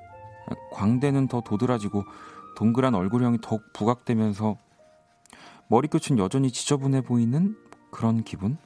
[0.72, 2.02] 광대는 더 도드라지고
[2.56, 4.56] 동그란 얼굴형이 더욱 부각되면서
[5.68, 7.56] 머리끝은 여전히 지저분해 보이는
[7.90, 8.56] 그런 기분?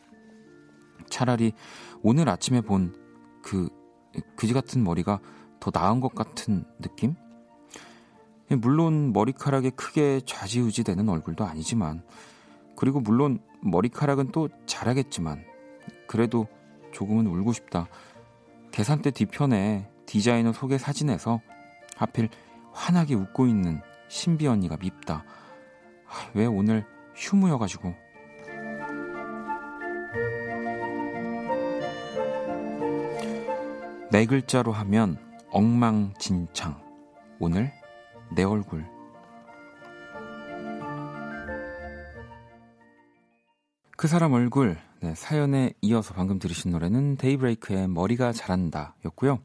[1.11, 1.53] 차라리
[2.03, 2.95] 오늘 아침에 본
[3.43, 3.69] 그
[4.37, 5.21] 그지 같은 머리가
[5.61, 7.15] 더 나은 것 같은 느낌?
[8.49, 12.03] 물론 머리카락에 크게 좌지우지 되는 얼굴도 아니지만
[12.77, 15.45] 그리고 물론 머리카락은 또 자라겠지만
[16.07, 16.47] 그래도
[16.93, 17.89] 조금은 울고 싶다.
[18.73, 21.41] 계산대 뒤편에 디자이너 소개 사진에서
[21.97, 22.29] 하필
[22.73, 25.25] 환하게 웃고 있는 신비 언니가 밉다.
[26.07, 27.95] 아, 왜 오늘 휴무여가지고.
[34.13, 35.17] 네 글자로 하면
[35.53, 36.79] 엉망진창.
[37.41, 37.73] 오늘
[38.37, 38.87] 내 얼굴.
[43.97, 49.39] 그 사람 얼굴 네, 사연에 이어서 방금 들으신 노래는 데이브레이크의 머리가 자란다 였고요.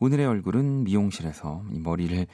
[0.00, 2.26] 오늘의 얼굴은 미용실에서 이 머리를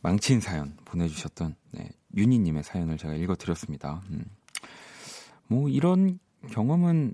[0.00, 4.00] 망친 사연 보내주셨던 네, 윤희님의 사연을 제가 읽어드렸습니다.
[4.12, 4.24] 음.
[5.46, 6.18] 뭐 이런
[6.50, 7.12] 경험은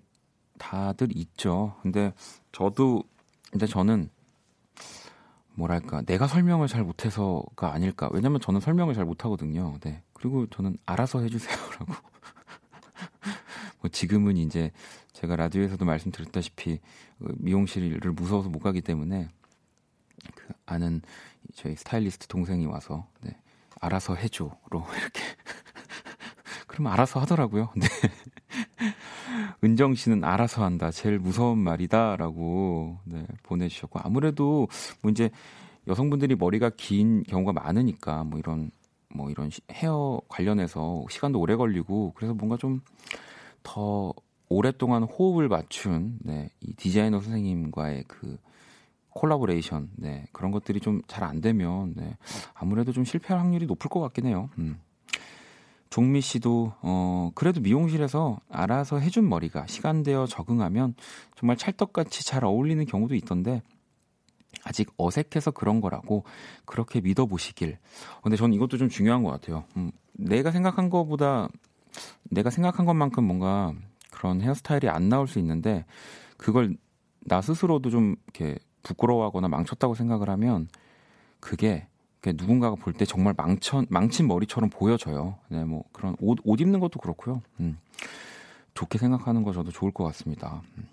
[0.60, 1.74] 다들 있죠.
[1.82, 2.12] 근데
[2.52, 3.02] 저도
[3.52, 4.08] 근데 저는
[5.54, 8.08] 뭐랄까 내가 설명을 잘 못해서가 아닐까.
[8.12, 9.78] 왜냐면 저는 설명을 잘 못하거든요.
[9.80, 10.02] 네.
[10.14, 11.92] 그리고 저는 알아서 해주세요라고.
[13.82, 14.72] 뭐 지금은 이제
[15.12, 16.80] 제가 라디오에서도 말씀드렸다시피
[17.18, 19.28] 그 미용실을 무서워서 못 가기 때문에
[20.34, 21.02] 그 아는
[21.54, 23.36] 저희 스타일리스트 동생이 와서 네,
[23.82, 25.20] 알아서 해줘로 이렇게
[26.66, 27.70] 그럼 알아서 하더라고요.
[27.76, 27.86] 네.
[29.64, 30.90] 은정 씨는 알아서 한다.
[30.90, 34.68] 제일 무서운 말이다라고 네, 보내주셨고 아무래도
[35.02, 35.30] 뭐 이제
[35.86, 38.70] 여성분들이 머리가 긴 경우가 많으니까 뭐 이런
[39.14, 42.80] 뭐 이런 헤어 관련해서 시간도 오래 걸리고 그래서 뭔가 좀
[43.64, 44.12] 더
[44.48, 48.38] 오랫동안 호흡을 맞춘 네, 이 디자이너 선생님과의 그
[49.10, 52.16] 콜라보레이션 네, 그런 것들이 좀 잘 안 되면 네,
[52.54, 54.50] 아무래도 좀 실패할 확률이 높을 것 같긴 해요.
[54.58, 54.80] 음.
[55.92, 60.94] 종미 씨도 어 그래도 미용실에서 알아서 해준 머리가 시간되어 적응하면
[61.36, 63.60] 정말 찰떡같이 잘 어울리는 경우도 있던데
[64.64, 66.24] 아직 어색해서 그런 거라고
[66.64, 67.76] 그렇게 믿어보시길.
[68.22, 69.64] 근데 저는 이것도 좀 중요한 것 같아요.
[69.76, 71.48] 음, 내가 생각한 것보다
[72.22, 73.74] 내가 생각한 것만큼 뭔가
[74.10, 75.84] 그런 헤어스타일이 안 나올 수 있는데
[76.38, 76.74] 그걸
[77.20, 80.68] 나 스스로도 좀 이렇게 부끄러워하거나 망쳤다고 생각을 하면
[81.38, 81.86] 그게
[82.30, 85.38] 누군가가 볼 때 정말 망천, 망친 머리처럼 보여져요.
[85.48, 87.42] 네, 뭐 그런 옷, 옷 입는 것도 그렇고요.
[87.60, 87.78] 음,
[88.74, 90.62] 좋게 생각하는 거 저도 좋을 것 같습니다.
[90.78, 90.88] 음.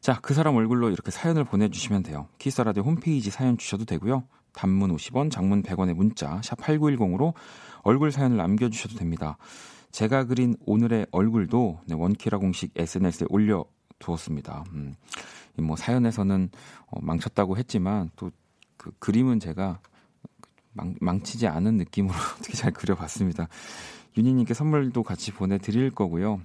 [0.00, 2.28] 자, 그 사람 얼굴로 이렇게 사연을 보내주시면 돼요.
[2.38, 4.24] 키스라디오 홈페이지 사연 주셔도 되고요.
[4.52, 7.34] 단문 50원, 장문 100원의 문자 샵 8910으로
[7.82, 9.36] 얼굴 사연을 남겨주셔도 됩니다.
[9.90, 14.64] 제가 그린 오늘의 얼굴도 네, 원키라 공식 SNS에 올려두었습니다.
[14.72, 14.94] 음,
[15.56, 16.50] 뭐 사연에서는
[16.86, 18.30] 어, 망쳤다고 했지만 또
[18.84, 19.80] 그 그림은 제가
[20.74, 23.48] 망, 망치지 않은 느낌으로 어떻게 잘 그려봤습니다.
[24.18, 26.42] 윤희님께 선물도 같이 보내드릴 거고요.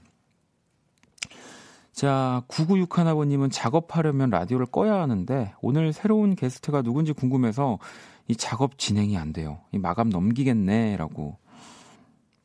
[1.91, 7.77] 자, 9961번님은 작업하려면 라디오를 꺼야 하는데 오늘 새로운 게스트가 누군지 궁금해서
[8.29, 9.59] 이 작업 진행이 안 돼요.
[9.73, 11.37] 이 마감 넘기겠네라고.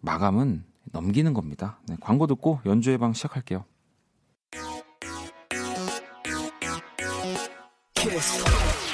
[0.00, 1.78] 마감은 넘기는 겁니다.
[1.86, 3.64] 네, 광고 듣고 연주의 방 시작할게요.
[8.04, 8.93] Radio.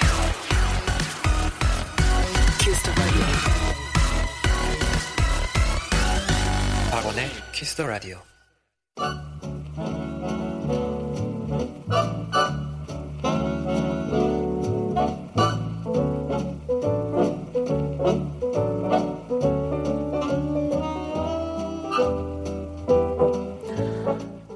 [6.90, 7.30] 박원의
[7.76, 8.18] the Radio.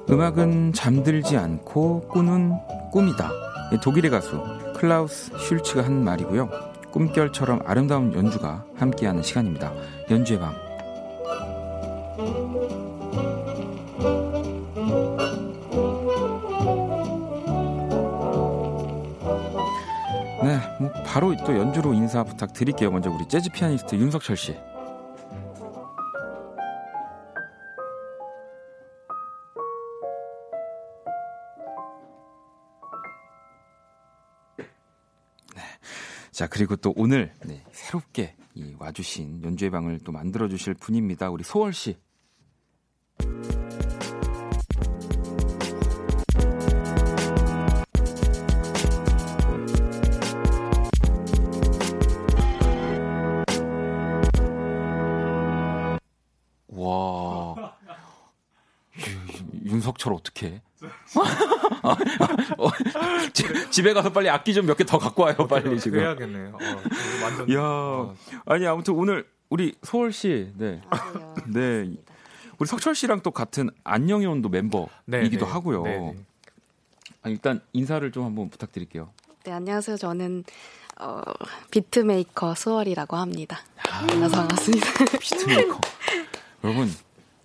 [0.09, 2.53] 음악은 잠들지 않고 꾸는
[2.91, 3.31] 꿈이다.
[3.73, 4.41] 이 독일의 가수
[4.75, 6.74] 클라우스 슐츠가 한 말이고요.
[6.95, 9.73] 꿈결처럼 아름다운 연주가 함께하는 시간입니다.
[10.09, 10.55] 연주의 방.
[20.41, 22.91] 네, 뭐 바로 또 연주로 인사 부탁드릴게요.
[22.91, 24.55] 먼저 우리 재즈 피아니스트 윤석철 씨.
[36.35, 41.29] 자, 그리고 또 오늘 네, 새롭게 이 와주신 연주의 방을 또 만들어주실 분입니다.
[41.29, 41.95] 우리 소월 씨.
[60.05, 60.61] 유- 윤석철 어떻게?
[62.57, 62.69] 어,
[63.33, 65.99] 지- 집에 가서 빨리 악기 좀 몇 개 더 갖고 와요, 빨리 지금.
[65.99, 66.49] 그래야겠네요.
[66.53, 66.59] 어,
[67.23, 67.51] 완전.
[67.53, 68.15] 야, 어,
[68.45, 70.81] 아니 아무튼 오늘 우리 소월 씨, 네,
[71.47, 71.89] 네,
[72.57, 75.51] 우리 석철 씨랑 또 같은 안녕의 온도 네, 멤버이기도 네.
[75.51, 75.83] 하고요.
[75.83, 76.15] 네, 네.
[77.23, 79.09] 아, 일단 인사를 좀 한번 부탁드릴게요.
[79.43, 79.97] 네, 안녕하세요.
[79.97, 80.43] 저는
[80.99, 81.21] 어,
[81.71, 83.59] beatmaker 소월이라고 합니다.
[84.07, 84.87] 만나서 반갑습니다.
[85.19, 85.79] beatmaker.
[86.63, 86.91] 여러분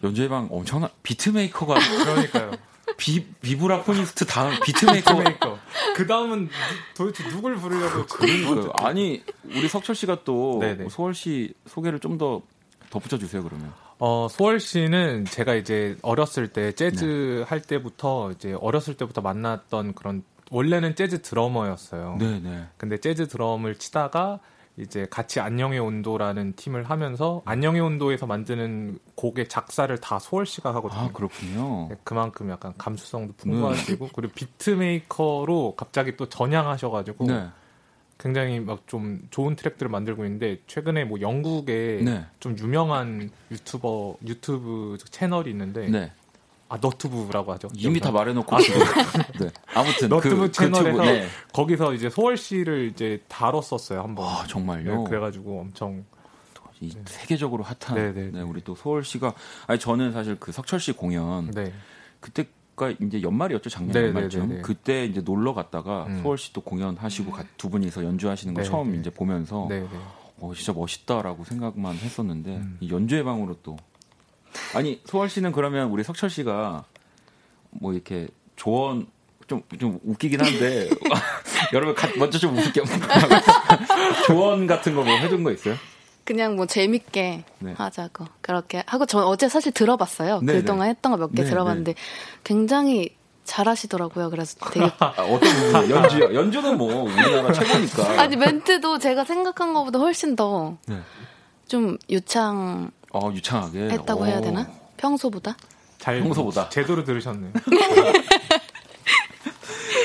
[0.02, 2.52] 연주의 방 엄청난 beatmaker가 그러니까요.
[2.96, 5.58] 비 vibraphonist 다음 beatmaker가 beatmaker.
[5.96, 6.48] 그 다음은
[6.96, 8.72] 도대체 누굴 부르려고 그러니까요.
[8.74, 10.88] 아니 우리 석철 씨가 또 네네.
[10.88, 12.42] 소월 씨 소개를 좀 더
[12.90, 13.72] 덧붙여 주세요 그러면.
[13.98, 17.42] 어, 소월 씨는 제가 이제 어렸을 때 재즈 네.
[17.44, 22.16] 할 때부터 이제 어렸을 때부터 만났던 그런 원래는 재즈 드러머였어요.
[22.18, 22.66] 네네.
[22.76, 24.40] 근데 재즈 드럼을 치다가
[24.76, 31.00] 이제 같이 안녕의 온도라는 팀을 하면서 안녕의 온도에서 만드는 곡의 작사를 다 소월 씨가 하거든요.
[31.00, 31.88] 아 그렇군요.
[31.90, 37.48] 네, 그만큼 약간 감수성도 풍부하시고 그리고 beatmaker로 갑자기 또 전향하셔 가지고 네.
[38.18, 42.26] 굉장히 막 좀 좋은 트랙들을 만들고 있는데 최근에 뭐 영국에 네.
[42.40, 46.12] 좀 유명한 유튜버 유튜브 채널이 있는데 네.
[46.70, 47.68] 아 너튜브라고 하죠.
[47.74, 48.14] 이미 다 영상.
[48.14, 48.80] 말해놓고 지금.
[49.40, 49.50] 네.
[49.74, 51.26] 아무튼 너튜브 그, 채널에서 그 네.
[51.52, 54.26] 거기서 이제 소월 씨를 이제 다뤘었어요 한번.
[54.26, 54.98] 아 정말요.
[55.02, 56.04] 네, 그래가지고 엄청
[56.80, 58.40] 이 세계적으로 핫한 네, 네, 네, 네.
[58.40, 59.34] 우리 또 소월 씨가
[59.66, 61.70] 아니 저는 사실 그 석철 씨 공연 네
[62.20, 64.62] 그때가 이제 연말이었죠 작년 네, 연말쯤 네, 네, 네.
[64.62, 66.22] 그때 이제 놀러 갔다가 음.
[66.22, 68.98] 소월 씨 또 공연하시고 가- 두 분이서 연주하시는 걸 네, 처음 네.
[68.98, 69.88] 이제 보면서 네, 네.
[70.38, 72.78] 어 진짜 멋있다라고 생각만 했었는데 음.
[72.80, 73.76] 이 연주회 방으로 또
[74.74, 76.84] 아니 소월 씨는 그러면 우리 석철 씨가
[77.70, 79.06] 뭐 이렇게 조언
[79.46, 80.88] 좀, 좀 웃기긴 한데
[81.72, 82.82] 여러분 가- 먼저 좀 웃겨
[84.26, 85.74] 조언 같은 거 뭐 해준 거 있어요?
[86.24, 87.72] 그냥 뭐 재밌게 네.
[87.76, 90.40] 하자고 그렇게 하고 전 어제 사실 들어봤어요.
[90.42, 91.94] 네, 그동안 했던 거 몇개 네, 들어봤는데
[92.44, 94.30] 굉장히 잘하시더라고요.
[94.30, 96.32] 그래서 되게 아, 어떤 연주요?
[96.34, 98.20] 연주는 뭐 우리나라 최고니까.
[98.20, 101.00] 아니 멘트도 제가 생각한 것보다 훨씬 더좀 네.
[102.08, 103.78] 유창했다고 어 유창하게
[104.26, 104.40] 해야 어.
[104.40, 104.66] 되나?
[104.96, 105.56] 평소보다?
[105.98, 106.68] 잘 평소보다.
[106.70, 107.52] 제대로 들으셨네요.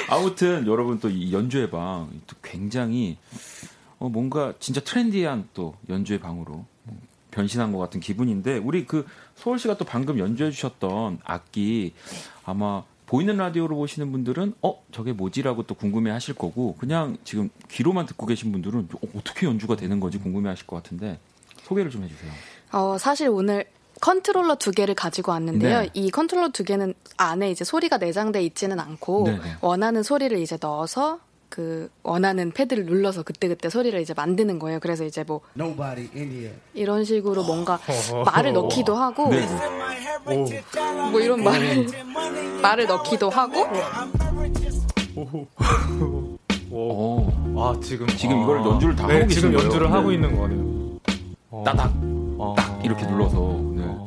[0.09, 3.17] 아무튼 여러분 또 이 연주회 방또 굉장히
[3.99, 6.65] 어, 뭔가 진짜 트렌디한 또 연주회 방으로
[7.31, 11.93] 변신한 것 같은 기분인데 우리 그 소월 씨가 또 방금 연주해 주셨던 악기
[12.43, 18.25] 아마 보이는 라디오로 보시는 분들은 어 저게 뭐지라고 또 궁금해하실 거고 그냥 지금 귀로만 듣고
[18.25, 21.19] 계신 분들은 어, 어떻게 연주가 되는 거지 궁금해하실 것 같은데
[21.63, 22.31] 소개를 좀 해주세요.
[22.71, 23.65] 어, 사실 오늘
[24.01, 25.81] 컨트롤러 두 개를 가지고 왔는데요.
[25.81, 25.89] 네.
[25.93, 29.55] 이 컨트롤러 두 개는 안에 이제 소리가 내장돼 있지는 않고 네, 네.
[29.61, 34.79] 원하는 소리를 이제 넣어서 그 원하는 패드를 눌러서 그때그때 소리를 이제 만드는 거예요.
[34.81, 36.53] 그래서 이제 뭐 Nobody in here.
[36.73, 37.79] 이런 식으로 뭔가
[38.25, 39.47] 말을 넣기도 하고 네.
[41.11, 41.87] 뭐 이런 말을
[42.61, 43.61] 말을 넣기도 하고
[45.15, 45.47] 오.
[46.71, 48.43] 어, 아 지금 지금 아.
[48.43, 49.95] 이걸 연주를 다 네, 하고 지금 계신 연주를 거예요.
[49.97, 50.15] 하고 네.
[50.15, 50.99] 있는 거네요.
[51.51, 51.63] 어.
[51.65, 51.93] 따닥
[52.37, 52.53] 어.
[52.57, 53.35] 딱 이렇게 눌러서
[53.75, 53.83] 네.
[53.85, 54.05] 어.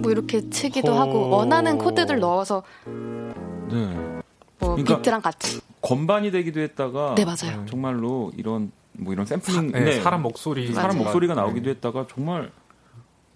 [0.00, 1.00] 뭐 이렇게 치기도 호.
[1.00, 3.86] 하고 원하는 코드들 넣어서 네.
[4.58, 7.64] 뭐 그러니까 비트랑 같이 건반이 되기도 했다가 네 맞아요.
[7.66, 11.04] 정말로 이런 뭐 이런 샘플링 네, 네, 사람 목소리 사람 맞아요.
[11.04, 11.40] 목소리가 네.
[11.40, 12.50] 나오기도 했다가 정말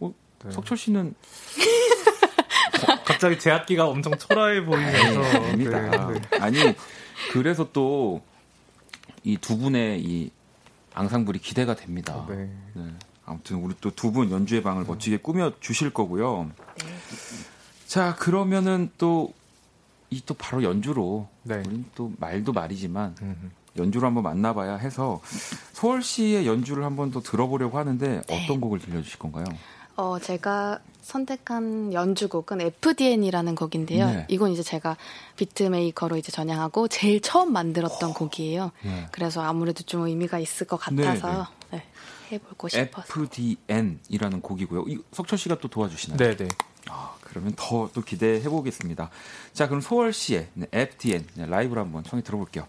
[0.01, 0.13] 어,
[0.45, 0.51] 네.
[0.51, 1.15] 석철 씨는
[3.05, 6.07] 갑자기 제 악기가 엄청 초라해 보이면서 아닙니다.
[6.09, 6.39] 네, 네.
[6.39, 6.57] 아니
[7.33, 8.21] 그래서 또
[9.25, 10.31] 이 두 분의 이
[10.95, 12.27] 앙상블이 기대가 됩니다.
[12.29, 12.51] 네.
[12.75, 12.85] 네.
[13.25, 16.51] 아무튼 우리 또 두 분 연주의 방을 멋지게 꾸며 주실 거고요.
[17.87, 19.33] 자 그러면은 또
[20.11, 21.55] 이 또 바로 연주로 네.
[21.67, 23.51] 우리는 또 말도 말이지만 음.
[23.79, 25.23] 연주를 한번 만나봐야 해서
[25.73, 29.47] 소월 씨의 연주를 한번 더 들어보려고 하는데 어떤 곡을 들려주실 건가요?
[29.97, 34.07] 어, 제가 선택한 연주곡은 FDN이라는 곡인데요.
[34.07, 34.27] 네.
[34.29, 34.97] 이건 이제 제가
[35.37, 38.71] 비트메이커로 이제 전향하고 제일 처음 만들었던 곡이에요.
[38.85, 39.07] 네.
[39.11, 41.83] 그래서 아무래도 좀 의미가 있을 것 같아서 네,
[42.31, 43.07] 해보고 싶어서.
[43.23, 44.85] FDN이라는 곡이고요.
[44.89, 46.17] 이 석철 씨가 또 도와주시나요?
[46.19, 46.49] 네, 네.
[46.89, 49.11] 아, 그러면 더 또 기대해 보겠습니다.
[49.53, 52.67] 자, 그럼 소월 씨의 네, FDN 네, 라이브로 한번 청해 들어볼게요.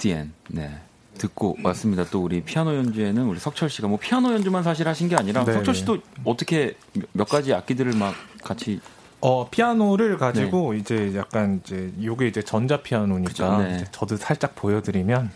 [0.00, 0.32] FDN.
[0.48, 0.70] 네.
[1.18, 2.04] 듣고 왔습니다.
[2.10, 5.52] 또 우리 피아노 연주에는 우리 석철 씨가 뭐 피아노 연주만 사실 하신 게 아니라 네,
[5.52, 5.80] 석철 네.
[5.80, 6.76] 씨도 어떻게
[7.12, 8.80] 몇 가지 악기들을 막 같이
[9.20, 13.84] 어 피아노를 가지고 이제 약간 이제 요게 이제 전자 피아노니까 네.
[13.92, 15.30] 저도 살짝 보여드리면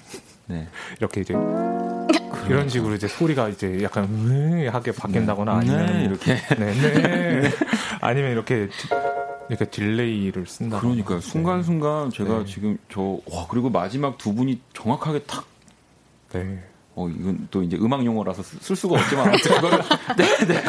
[0.47, 0.69] 네.
[0.99, 1.35] 이렇게 이제
[2.49, 7.51] 이런 식으로 이제 소리가 이제 약간 으 하게 바뀐다거나 네, 아니면 뭐 이렇게 네, 네.
[8.01, 8.69] 아니면 이렇게
[9.49, 10.81] 디- 이렇게 delay를 쓴다.
[10.81, 11.21] 그러니까요.
[11.21, 12.45] 순간순간 제가 네.
[12.47, 15.45] 지금 저 와 그리고 마지막 두 분이 정확하게 탁
[16.33, 16.63] 네.
[16.97, 19.79] 어, 이건 또 이제 음악 용어라서 쓸- 쓸 수가 없지만, 아무튼 그거를,
[20.17, 20.63] 네, 네.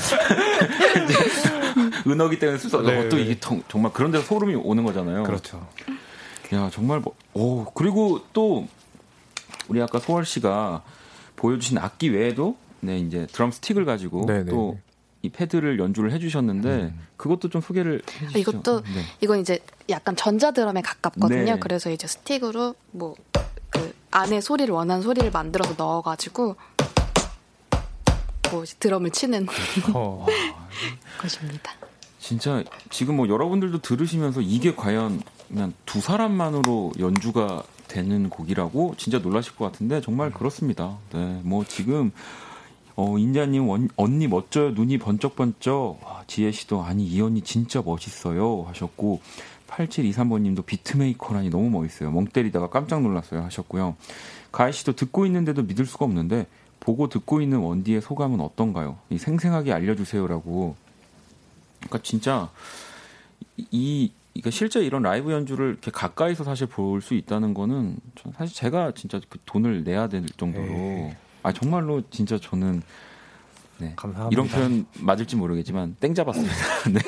[2.07, 3.23] 은어기 때문에 쓸 수 없고, 네, 또 네.
[3.23, 5.21] 이게 정- 정말 그런 데서 소름이 오는 거잖아요.
[5.23, 5.67] 그렇죠.
[6.53, 8.67] 야, 정말, 뭐, 오, 그리고 또,
[9.67, 10.81] 우리 아까 소월 씨가
[11.35, 14.81] 보여주신 악기 외에도, 네, 이제 드럼 스틱을 가지고 네, 네, 또 네.
[15.25, 18.39] 이 패드를 연주를 해주셨는데, 그것도 좀 소개를 해주시죠.
[18.39, 19.01] 이것도 네.
[19.21, 19.59] 이건 이제
[19.89, 21.55] 약간 전자 드럼에 가깝거든요.
[21.55, 21.59] 네.
[21.59, 23.15] 그래서 이제 스틱으로 뭐
[23.75, 26.55] 그 안에 소리를 원하는 소리를 만들어서 넣어가지고
[28.51, 29.47] 뭐 드럼을 치는
[29.93, 30.25] 어,
[31.19, 31.73] 것입니다.
[32.19, 39.55] 진짜 지금 뭐 여러분들도 들으시면서 이게 과연 그냥 두 사람만으로 연주가 되는 곡이라고 진짜 놀라실
[39.57, 40.97] 것 같은데 정말 그렇습니다.
[41.11, 42.11] 네, 뭐 지금
[42.97, 48.63] 어 인자님 원- 언니 멋져요 눈이 번쩍번쩍 와, 지혜 씨도 아니 이 언니 진짜 멋있어요
[48.69, 49.21] 하셨고
[49.67, 53.95] 8723번 님도 비트메이커라니 너무 멋있어요 멍 때리다가 깜짝 놀랐어요 하셨고요
[54.51, 56.47] 가희 씨도 듣고 있는데도 믿을 수가 없는데
[56.79, 58.97] 보고 듣고 있는 원디의 소감은 어떤가요?
[59.09, 60.75] 이 생생하게 알려주세요라고
[61.79, 62.49] 그러니까 진짜
[63.71, 68.55] 이 그러니까 실제 이런 라이브 연주를 이렇게 가까이서 사실 볼 수 있다는 거는 전 사실
[68.55, 71.15] 제가 진짜 그 돈을 내야 될 정도로 에이.
[71.45, 72.81] 아 정말로 진짜 저는
[73.77, 73.93] 네.
[73.95, 74.29] 감사합니다.
[74.31, 76.55] 이런 표현 맞을지 모르겠지만 땡 잡았습니다.
[76.91, 76.99] 네.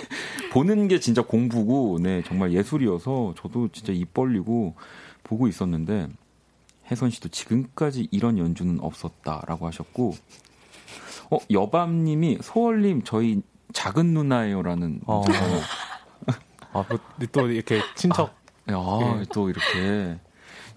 [0.52, 4.76] 보는 게 진짜 공부고 네 정말 예술이어서 저도 진짜 입 벌리고
[5.24, 6.10] 보고 있었는데
[6.92, 10.14] 혜선 씨도 지금까지 이런 연주는 없었다라고 하셨고
[11.32, 13.42] 어 여밤님이 소월님 저희
[13.74, 15.22] 작은 누나예요라는 어.
[15.22, 15.48] 문자가
[16.74, 17.00] 아, 뭐,
[17.32, 18.36] 또 이렇게 친척.
[18.70, 18.76] 야,
[19.20, 19.26] 예.
[19.34, 20.20] 또 이렇게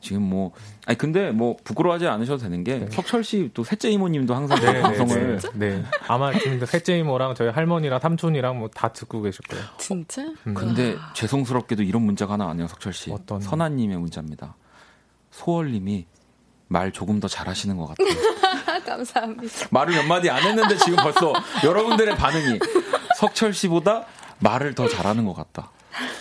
[0.00, 0.52] 지금 뭐
[0.86, 2.86] 아니 근데 뭐 부끄러워하지 않으셔도 되는 게 네.
[2.90, 5.84] 석철 씨 또 셋째 이모님도 항상 네, 네, 방송을 네, 네.
[6.08, 9.64] 아마 지금 셋째 이모랑 저희 할머니랑 삼촌이랑 뭐 다 듣고 계실 거예요.
[9.78, 10.22] 진짜?
[10.46, 10.54] 음.
[10.54, 13.10] 근데 죄송스럽게도 이런 문자가 하나 왔네요, 석철 씨.
[13.10, 13.40] 어떤?
[13.40, 14.56] 선아 님의 문자입니다.
[15.30, 16.06] 소월 님이
[16.68, 18.08] 말 조금 더 잘하시는 것 같아요.
[18.86, 19.68] 감사합니다.
[19.70, 21.32] 말을 몇 마디 안 했는데 지금 벌써
[21.64, 22.58] 여러분들의 반응이
[23.18, 24.06] 석철 씨보다
[24.38, 25.70] 말을 더 잘하는 것 같다.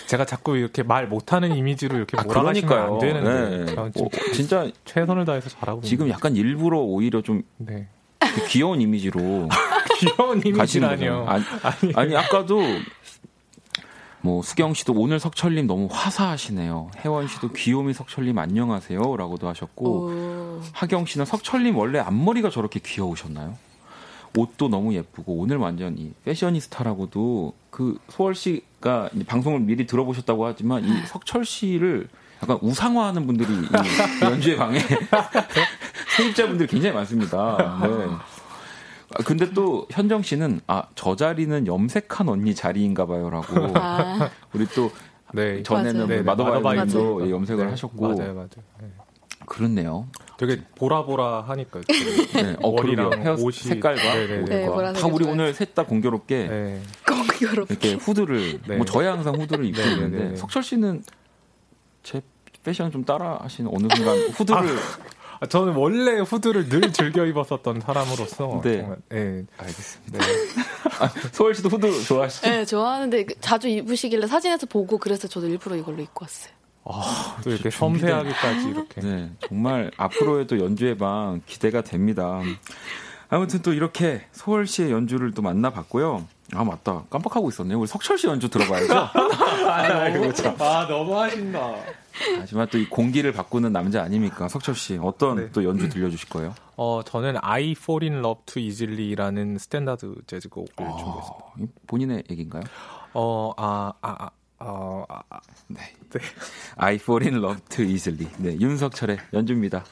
[0.07, 3.65] 제가 자꾸 이렇게 말 못하는 이미지로 이렇게 아, 몰아가시면 안 되는데.
[3.74, 3.80] 네.
[3.80, 3.89] 어,
[4.34, 6.15] 진짜 최선을 다해서 잘하고 지금 있는데.
[6.15, 7.88] 약간 일부러 오히려 좀 네.
[8.20, 9.20] 그 귀여운 이미지로
[9.99, 11.26] 귀여운 가시는 이미지라뇨.
[11.26, 11.49] 거죠.
[11.63, 12.61] 아니, 아니 아까도
[14.22, 16.91] 뭐 수경 씨도 오늘 석철님 너무 화사하시네요.
[16.97, 20.61] 혜원 씨도 귀요미 석철님 안녕하세요라고도 하셨고 오.
[20.74, 23.55] 하경 씨는 석철님 원래 앞머리가 저렇게 귀여우셨나요?
[24.38, 30.84] 옷도 너무 예쁘고 오늘 완전 이 패셔니스타라고도 그 소월 씨가 이제 방송을 미리 들어보셨다고 하지만
[30.86, 32.07] 이 석철 씨를
[32.41, 33.67] 약간 우상화하는 분들이 이
[34.23, 34.80] 연주회 방에
[36.17, 37.80] 세입자분들이 굉장히 많습니다.
[37.82, 38.05] 네.
[39.15, 44.91] 아, 근데 또 현정 씨는 아 저 자리는 염색한 언니 자리인가 봐요라고 아, 우리 또
[45.34, 45.63] 네.
[45.63, 46.23] 전에는 맞아요.
[46.23, 47.32] 마더바이님도 맞아요.
[47.32, 48.49] 염색을 네, 하셨고 맞아요, 맞아요.
[48.82, 48.88] 네.
[49.45, 50.07] 그렇네요.
[50.40, 51.82] 되게 보라보라 하니까.
[52.34, 53.22] 네, 어, 머리랑.
[53.22, 54.66] 헤어 옷이- 색깔과 네, 네, 네.
[54.68, 55.26] 보라색이 다 우리.
[55.28, 56.82] 오늘 셋 다 공교롭게 네.
[57.06, 57.68] 꼭 여러분.
[57.70, 58.78] 이렇게 후드를 네.
[58.78, 60.36] 뭐 저야 항상 후드를 입고 네, 네, 있는데 네, 네.
[60.38, 61.04] 석철 씨는
[62.04, 62.22] 제
[62.64, 64.78] 패션 좀 따라 하시는 어느 순간 후드를
[65.42, 68.78] 아, 저는 원래 후드를 늘 즐겨 입었었던 사람으로서 네.
[68.80, 69.44] 정말 네.
[69.58, 70.18] 알겠습니다.
[70.26, 71.32] 네.
[71.34, 72.50] 소월 씨도 후드 좋아하시죠?
[72.50, 76.54] 네, 좋아하는데 그 자주 입으시길래 사진에서 보고 그래서 저도 일부러 이걸로 입고 왔어요.
[77.44, 79.02] 또 이렇게 섬세하게까지 이렇게.
[79.02, 82.42] 네, 정말 앞으로의 또 연주의 방 기대가 됩니다.
[83.30, 86.26] 아무튼 또 이렇게 소월 씨의 연주를 또 만나봤고요.
[86.56, 87.78] 아 맞다 깜빡하고 있었네요.
[87.80, 88.92] 우리 석철 씨 연주 들어봐야죠.
[89.70, 91.76] 아, 너무, 아, 너무 하신다.
[92.40, 94.48] 하지만 또 이 공기를 바꾸는 남자 아닙니까?
[94.50, 95.52] 석철 씨 어떤 네.
[95.52, 96.56] 또 연주 들려주실 거예요?
[96.76, 101.46] 어, 저는 I Fall in Love Too Easily라는 스탠다드 재즈곡을 준비했습니다.
[101.46, 102.64] 아, 이 본인의 얘기인가요?
[103.14, 104.30] 어, 아, 아, 아,
[104.60, 105.80] 어, 아, 아, 네.
[106.10, 106.20] 네.
[106.76, 108.28] I fall in love too easily.
[108.38, 109.86] 네, 윤석철의 연주입니다.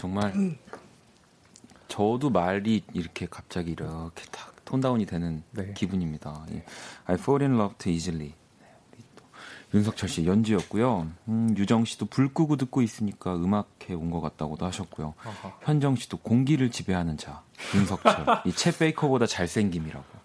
[0.00, 0.56] 정말
[1.88, 5.72] 저도 말이 이렇게 갑자기 이렇게 탁 톤다운이 되는 네.
[5.74, 6.46] 기분입니다.
[6.52, 6.64] 예.
[7.06, 8.32] I fall in love too easily.
[8.60, 9.24] 네, 우리 또
[9.74, 11.08] 윤석철 씨 연주였고요.
[11.28, 15.14] 음, 유정 씨도 불 끄고 듣고 있으니까 음악회 온 것 같다고도 하셨고요.
[15.22, 15.52] 아하.
[15.62, 17.42] 현정 씨도 공기를 지배하는 자
[17.74, 20.19] 윤석철 이챗 베이커보다 잘생김이라고.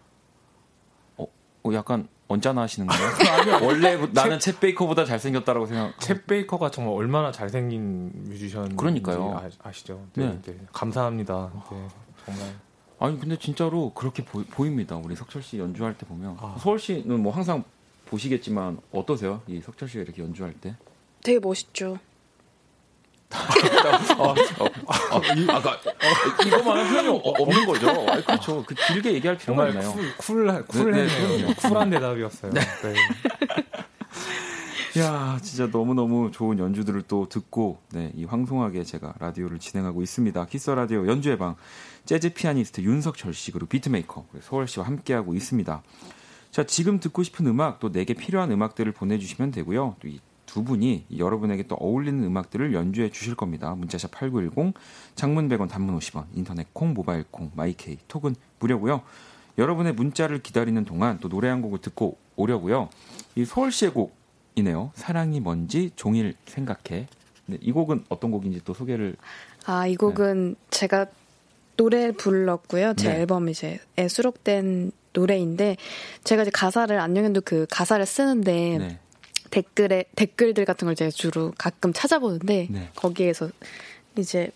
[1.66, 3.60] 어, 어, 약간 언짢아 하시는 거예요?
[3.66, 5.98] 원래 나는 챗 베이커보다 잘생겼다라고 생각.
[5.98, 9.42] 챗 베이커가 정말 얼마나 잘생긴 뮤지션 그러니까요.
[9.64, 10.42] 아, 시죠 네, 네.
[10.44, 10.60] 네.
[10.72, 11.52] 감사합니다.
[11.72, 11.88] 네,
[12.26, 12.56] 정말
[12.98, 16.56] 아니 근데 진짜로 그렇게 보, 입니다 우리 석철 씨 연주할 때 보면 아.
[16.60, 17.64] 소월 씨는 뭐 항상
[18.06, 19.42] 보시겠지만 어떠세요?
[19.48, 20.76] 이 석철 씨가 이렇게 연주할 때?
[21.24, 22.00] 되게 멋있죠.
[24.18, 24.34] 어,
[25.50, 27.90] 아까 어, 이거만한 표현이 어- 없는 거죠.
[28.10, 28.64] 아니, 그렇죠.
[28.66, 29.92] 그 길게 얘기할 필요가 있나요?
[29.92, 31.28] 쿨, 쿨, 쿨했네요.
[31.28, 31.54] 네, 네.
[31.56, 32.52] 쿨한 대답이었어요.
[32.54, 32.62] 네.
[35.02, 40.46] 야, 진짜 너무너무 좋은 연주들을 또 듣고, 네, 이 황송하게 제가 라디오를 진행하고 있습니다.
[40.46, 41.56] 키스 라디오 연주의 방,
[42.06, 45.84] 재즈 피아니스트 윤석철 씨, 그리고 beatmaker, 소월 씨와 함께하고 있습니다.
[46.52, 49.98] 자, 지금 듣고 싶은 음악, 또 내게 필요한 음악들을 보내주시면 되고요.
[50.00, 53.74] 또 이 두 분이 여러분에게 또 어울리는 음악들을 연주해 주실 겁니다.
[53.76, 54.74] 문자샵 8910,
[55.16, 59.02] 장문 100원, 단문 50원, 인터넷 콩, 모바일 콩, 마이케이, 톡은 무료고요.
[59.58, 62.90] 여러분의 문자를 기다리는 동안 또 노래 한 곡을 듣고 오려고요.
[63.36, 64.92] 이 소월 씨의 곡이네요.
[64.96, 67.08] 사랑이 뭔지 종일 생각해.
[67.48, 69.16] 네, 이 곡은 어떤 곡인지 또 소개를
[69.66, 71.08] 아, 이 곡은 제가
[71.78, 72.94] 노래 불렀고요.
[72.96, 73.20] 제 네.
[73.20, 73.80] 앨범 이제에
[74.10, 75.78] 수록된 노래인데
[76.24, 79.00] 제가 이제 가사를 안녕의 온도 그 가사를 쓰는데 네.
[79.56, 82.90] 댓글에 댓글들 같은 걸 제가 주로 가끔 찾아보는데 네.
[82.96, 83.50] 거기에서
[84.18, 84.50] 이제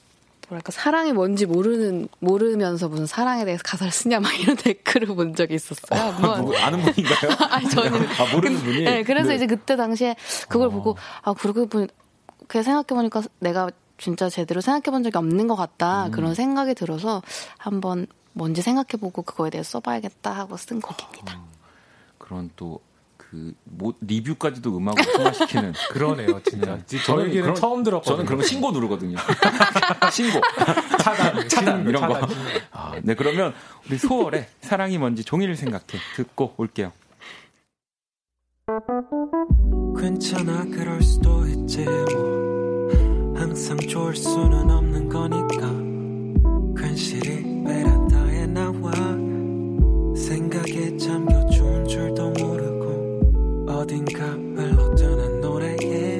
[0.50, 5.56] 뭐랄까 사랑이 뭔지 모르는 모르면서 무슨 사랑에 대해서 가사를 쓰냐 막 이런 댓글을 본 적이
[5.56, 6.00] 있었어요.
[6.00, 6.42] 한번.
[6.42, 7.32] 누구 아는 분인가요?
[7.50, 8.84] 아니 저는 아, 모르는 분이.
[8.84, 9.36] 네, 그래서 네.
[9.36, 10.16] 이제 그때 당시에
[10.50, 10.72] 그걸 어.
[10.72, 11.88] 보고 아 그러고 보니
[12.48, 16.12] 그 생각해 보니까 내가 진짜 제대로 생각해 본 적이 없는 것 같다 음.
[16.12, 17.22] 그런 생각이 들어서
[17.58, 21.40] 한번 뭔지 생각해 보고 그거에 대해 서 써봐야겠다 하고 쓴 곡입니다.
[22.18, 22.82] 그런 또
[23.30, 26.76] 그 뭐, 리뷰까지도 음악으로 승화시키는 그러네요, 진짜.
[26.78, 26.84] 네.
[26.88, 28.16] 저 저는 그런- 처음 들었거든요.
[28.16, 29.18] 저는 그런 거 신고 누르거든요.
[30.12, 30.42] 신고.
[31.04, 32.20] 차단, 차단 이런 거.
[32.20, 32.30] 차단.
[32.72, 33.54] 아, 네 그러면
[33.88, 35.84] 우리 소월의 사랑이 뭔지 종일 생각해
[36.16, 36.92] 듣고 올게요.
[40.00, 45.68] 괜찮아 그럴 수도 있지 뭐 항상 좋을 수는 없는 거니까
[46.82, 48.92] 괜시리 베란다에 나와
[50.16, 52.59] 생각에 잠겨 좋은 줄도 모르고
[53.80, 56.18] 어딘가 흘러드는 노래에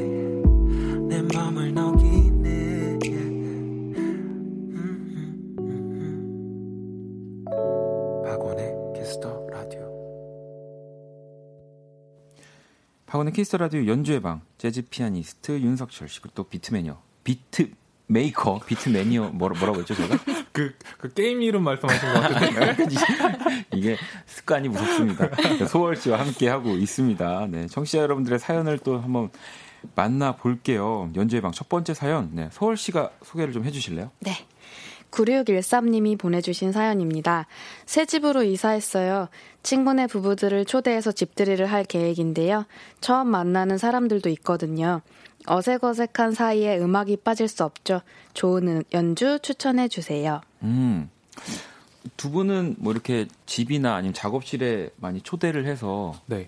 [1.10, 3.00] 내 맘을 녹이네.
[8.24, 9.82] 박원의 키스 더 라디오
[13.08, 16.98] 박원의 키스 라디오 연주의 방 재즈 피아니스트 윤석철 씨 그리고 또 비트매니아.
[17.26, 19.30] beatmaker, 비트매니아.
[19.34, 20.18] 뭐라, 뭐라고 했죠, 제가?
[20.52, 22.88] 그, 그 게임 이름 말씀하신 것 같은데.
[23.74, 25.30] 이게 습관이 무섭습니다.
[25.68, 27.48] 소월 씨와 함께 하고 있습니다.
[27.52, 29.30] 네, 청취자 여러분들의 사연을 또 한번
[29.96, 31.12] 만나 볼게요.
[31.16, 34.10] 연주의 방 첫 번째 사연, 네, 소월 씨가 소개를 좀 해주실래요?
[34.22, 34.32] 네.
[35.12, 37.48] 9613님이 보내주신 사연입니다.
[37.86, 39.28] 새 집으로 이사했어요.
[39.64, 42.66] 친구네 부부들을 초대해서 집들이를 할 계획인데요.
[43.02, 45.02] 처음 만나는 사람들도 있거든요.
[45.48, 48.02] 어색어색한 사이에 음악이 빠질 수 없죠.
[48.34, 50.42] 좋은 연주 추천해 주세요.
[50.64, 51.10] 음,
[52.18, 56.48] 두 분은 뭐 이렇게 집이나 아니면 작업실에 많이 초대를 해서 네.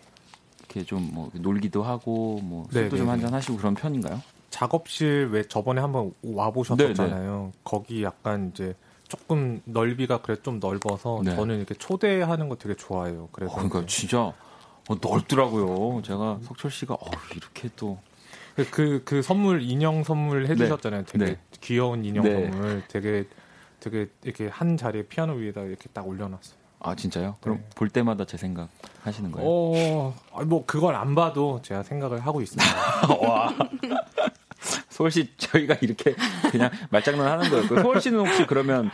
[0.59, 3.11] 이렇게 좀 뭐 놀기도 하고 뭐 네, 술도 네, 좀 네.
[3.11, 4.21] 한잔 하시고 그런 편인가요?
[4.49, 7.51] 작업실 왜 저번에 한번 와 보셨었잖아요.
[7.63, 8.75] 거기 약간 이제
[9.07, 11.35] 조금 넓이가 그래 좀 넓어서 네.
[11.35, 13.29] 저는 이렇게 초대하는 거 되게 좋아해요.
[13.31, 16.01] 그래서 어, 그러니까 이제 진짜 어, 넓더라고요.
[16.03, 17.97] 제가 석철 씨가 어, 이렇게 또
[18.55, 21.05] 그, 그, 그 선물, 인형 선물 해주셨잖아요.
[21.05, 21.39] 되게 네.
[21.61, 22.49] 귀여운 인형 네.
[22.49, 22.83] 선물.
[22.87, 23.25] 되게,
[23.79, 26.61] 되게 이렇게 한 자리에 피아노 위에다 이렇게 딱 올려놨어요.
[26.83, 27.35] 아 진짜요?
[27.41, 27.69] 그럼 네.
[27.75, 28.69] 볼 때마다 제 생각
[29.03, 29.47] 하시는 거예요?
[29.47, 32.71] 어, 뭐, 그걸 안 봐도 제가 생각을 하고 있습니다.
[33.21, 33.53] 와.
[35.09, 36.15] 씨 저희가 이렇게
[36.51, 38.91] 그냥 말장난 하는 소월 씨는 혹시 그러면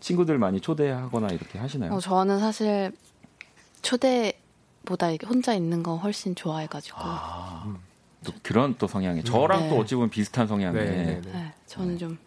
[0.00, 1.94] 친구들 많이 초대하거나 이렇게 하시나요?
[1.94, 2.92] 어, 저는 사실
[3.80, 6.98] 초대보다 혼자 있는 거 훨씬 좋아해가지고.
[7.00, 7.74] 아,
[8.26, 9.68] 또 그런 또 성향이 저랑 네.
[9.70, 11.32] 또 어찌 보면 비슷한 성향에 네, 네, 네.
[11.32, 12.18] 네, 저는 좀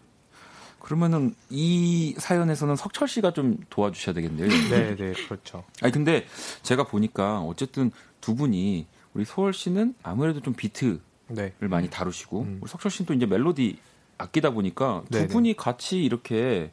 [0.80, 4.48] 그러면은 이 사연에서는 석철 씨가 좀 도와주셔야 되겠네요.
[4.48, 5.66] 네, 네, 그렇죠.
[5.82, 6.26] 아니 근데
[6.64, 7.92] 제가 보니까 어쨌든
[8.22, 11.54] 두 분이 우리 소월 씨는 아무래도 좀 비트를 네.
[11.60, 12.58] 많이 다루시고 음.
[12.62, 13.78] 우리 석철 씨는 또 이제 멜로디
[14.18, 15.28] 아끼다 보니까 두 네네.
[15.28, 16.72] 분이 같이 이렇게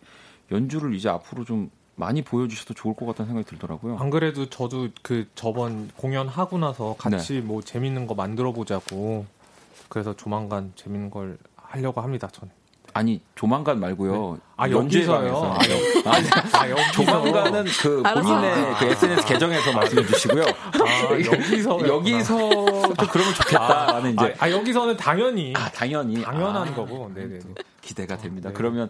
[0.53, 3.97] 연주를 이제 앞으로 좀 많이 보여주셔도 좋을 것 같다는 생각이 들더라고요.
[3.99, 7.41] 안 그래도 저도 그 저번 공연 하고 나서 같이 네.
[7.41, 9.25] 뭐 재밌는 거 만들어 보자고
[9.89, 12.29] 그래서 조만간 재밌는 걸 하려고 합니다.
[12.31, 12.53] 저는.
[12.93, 14.39] 아니 조만간 말고요.
[14.57, 15.33] 아, 연주회 여기서요?
[15.33, 15.53] 방에서.
[15.53, 16.93] 아, 여- 아니, 아, 여기서.
[16.93, 18.03] 조만간은 그.
[18.03, 20.43] 본인의 그 SNS 계정에서 말씀해 주시고요.
[20.45, 27.11] 아, 여기서 여기서도 그러면 좋겠다라는 이제 아, 아, 여기서는 당연히 아, 당연히 당연한 아, 거고.
[27.15, 27.41] 네네.
[27.83, 28.49] 기대가 됩니다.
[28.49, 28.55] 네.
[28.55, 28.89] 그러면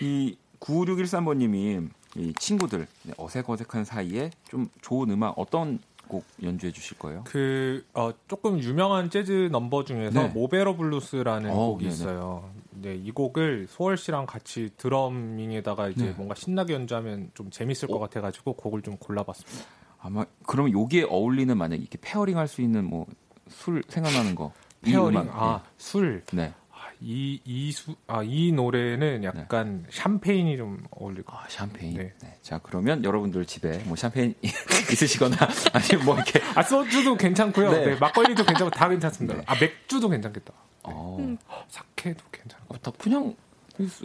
[0.00, 2.86] 이 95613번님이 이 친구들
[3.16, 7.22] 어색어색한 사이에 좀 좋은 음악 어떤 곡 연주해 주실 거예요?
[7.24, 10.28] 그 어, 조금 유명한 재즈 넘버 중에서 네.
[10.28, 11.94] Mo' Better Blues라는 어, 곡이 네네.
[11.94, 12.50] 있어요.
[12.72, 16.10] 네, 이 곡을 소월 씨랑 같이 drumming에다가 이제 네.
[16.12, 19.66] 뭔가 신나게 연주하면 좀 재밌을 것 같아가지고 곡을 좀 골라봤습니다.
[20.00, 23.06] 아마 그러면 여기에 어울리는 만약 이렇게 pairing 할 수 있는 뭐
[23.50, 24.52] 술 생각나는 거.
[24.86, 26.54] 이 pairing, 음악, 아 술, 네.
[27.00, 31.94] 아, 이, 이, 수, 아, 이 노래는 약간 샴페인이 좀 어울릴 것 아, 샴페인.
[31.94, 32.12] 네.
[32.22, 32.38] 네.
[32.42, 34.34] 자, 그러면 여러분들 집에 뭐 샴페인
[34.92, 35.36] 있으시거나
[35.72, 37.72] 아니면 뭐 이렇게 아, 소주도 괜찮고요.
[37.72, 37.84] 네.
[37.86, 37.94] 네.
[37.96, 39.36] 막걸리도 괜찮고 다 괜찮습니다.
[39.38, 39.42] 네.
[39.46, 40.52] 아, 맥주도 괜찮겠다.
[40.82, 41.36] 어,
[41.68, 42.74] 사케도 괜찮고.
[42.74, 43.34] 어, 다 그냥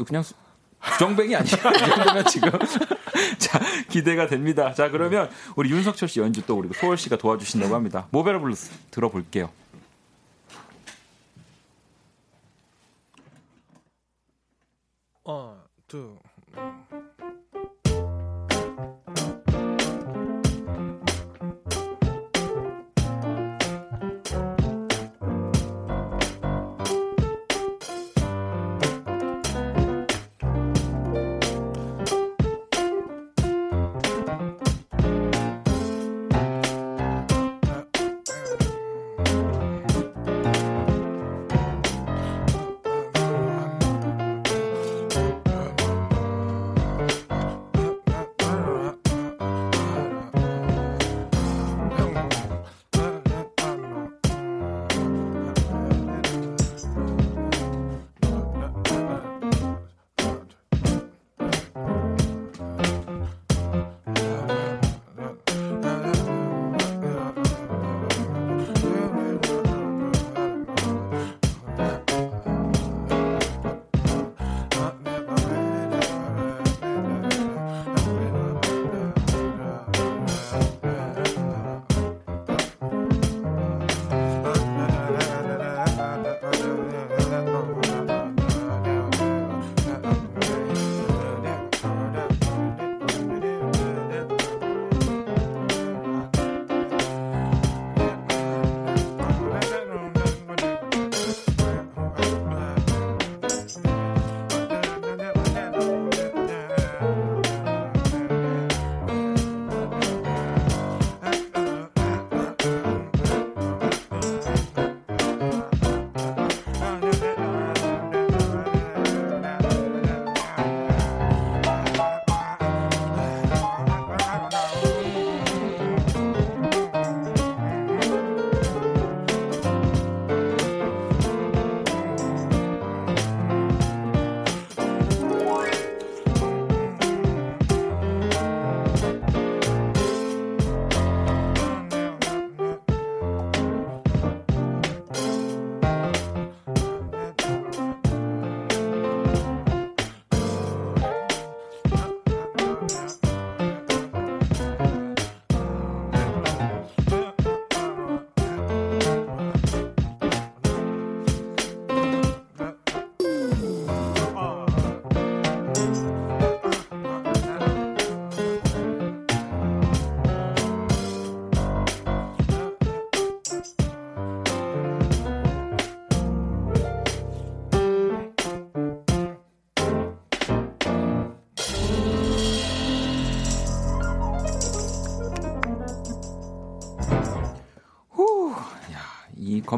[0.08, 0.34] 그냥 수-
[0.94, 1.52] 주정뱅이 아니야?
[1.52, 2.50] 이 정도면 지금
[3.40, 4.74] 자 기대가 됩니다.
[4.74, 8.08] 자 그러면 우리 윤석철 씨 연주 또 우리 소월 씨가 도와주신다고 합니다.
[8.12, 9.50] Mo' Better Blues 들어볼게요.
[15.24, 16.18] One, two.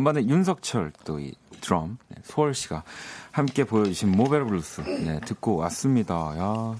[0.08, 2.84] 이 건반의 윤석철 또 이 드럼 네, 소월 씨가
[3.32, 6.16] 함께 보여주신 Mo' Better Blues 네, 듣고 왔습니다.
[6.38, 6.76] 야,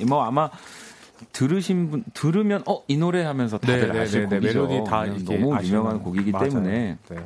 [0.00, 0.50] 이뭐 아마
[1.32, 4.66] 들으신 분 들으면 어 이 노래 하면서 다들 아실 곡이죠.
[4.66, 6.48] 멜로디 다 이렇게 너무 유명한 곡이기 맞아요.
[6.48, 7.16] 때문에 네.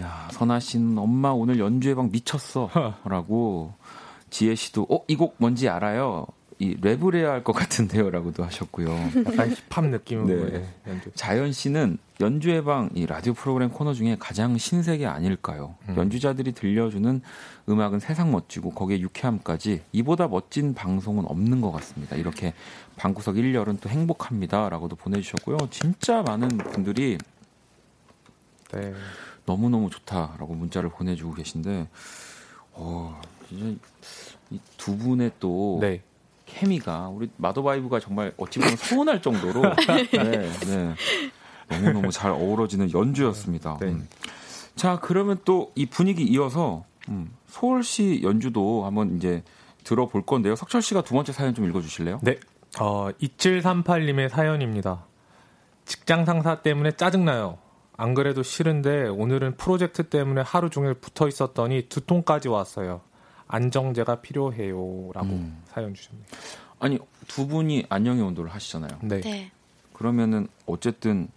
[0.00, 3.72] 야 선아 씨는 엄마 오늘 연주회 방 미쳤어라고
[4.30, 6.26] 지혜 씨도 어 이 곡 뭔지 알아요.
[6.58, 8.88] 이 랩을 해야 할 것 같은데요라고도 하셨고요.
[9.26, 10.58] 약간 힙합 느낌으로 네.
[10.58, 10.74] 네.
[10.88, 11.10] 연주.
[11.14, 15.74] 자연 씨는 연주의 방 이 라디오 프로그램 코너 중에 가장 신세계 아닐까요?
[15.88, 15.96] 음.
[15.98, 17.20] 연주자들이 들려주는
[17.68, 22.16] 음악은 세상 멋지고 거기에 유쾌함까지 이보다 멋진 방송은 없는 것 같습니다.
[22.16, 22.54] 이렇게
[22.96, 25.58] 방구석 1열은 또 행복합니다라고도 보내주셨고요.
[25.70, 27.18] 진짜 많은 분들이
[28.72, 28.94] 네.
[29.44, 31.86] 너무 너무 좋다라고 문자를 보내주고 계신데,
[32.72, 36.00] 어, 진짜 이 두 분의 또 네.
[36.56, 39.62] 케미가 우리 마더바이브가 정말 어찌 보면 서운할 정도로
[40.12, 40.94] 네, 네.
[41.68, 43.76] 너무 너무 잘 어우러지는 연주였습니다.
[43.80, 43.88] 네.
[43.88, 44.08] 음.
[44.74, 49.42] 자 그러면 또 이 분위기 이어서 음, 소월 씨 연주도 한번 이제
[49.84, 50.56] 들어볼 건데요.
[50.56, 52.20] 석철 씨가 두 번째 사연 좀 읽어주실래요?
[52.22, 52.38] 네.
[52.80, 55.04] 어, 2738님의 사연입니다.
[55.84, 57.58] 직장 상사 때문에 짜증나요.
[57.96, 63.02] 안 그래도 싫은데 오늘은 프로젝트 때문에 하루 종일 붙어 있었더니 두통까지 왔어요.
[63.48, 65.10] 안정제가 필요해요.
[65.14, 65.62] 라고 음.
[65.66, 66.24] 사연 주셨네요.
[66.78, 68.98] 아니 두 분이 안녕의 온도를 하시잖아요.
[69.02, 69.20] 네.
[69.20, 69.50] 네.
[69.92, 71.28] 그러면은 어쨌든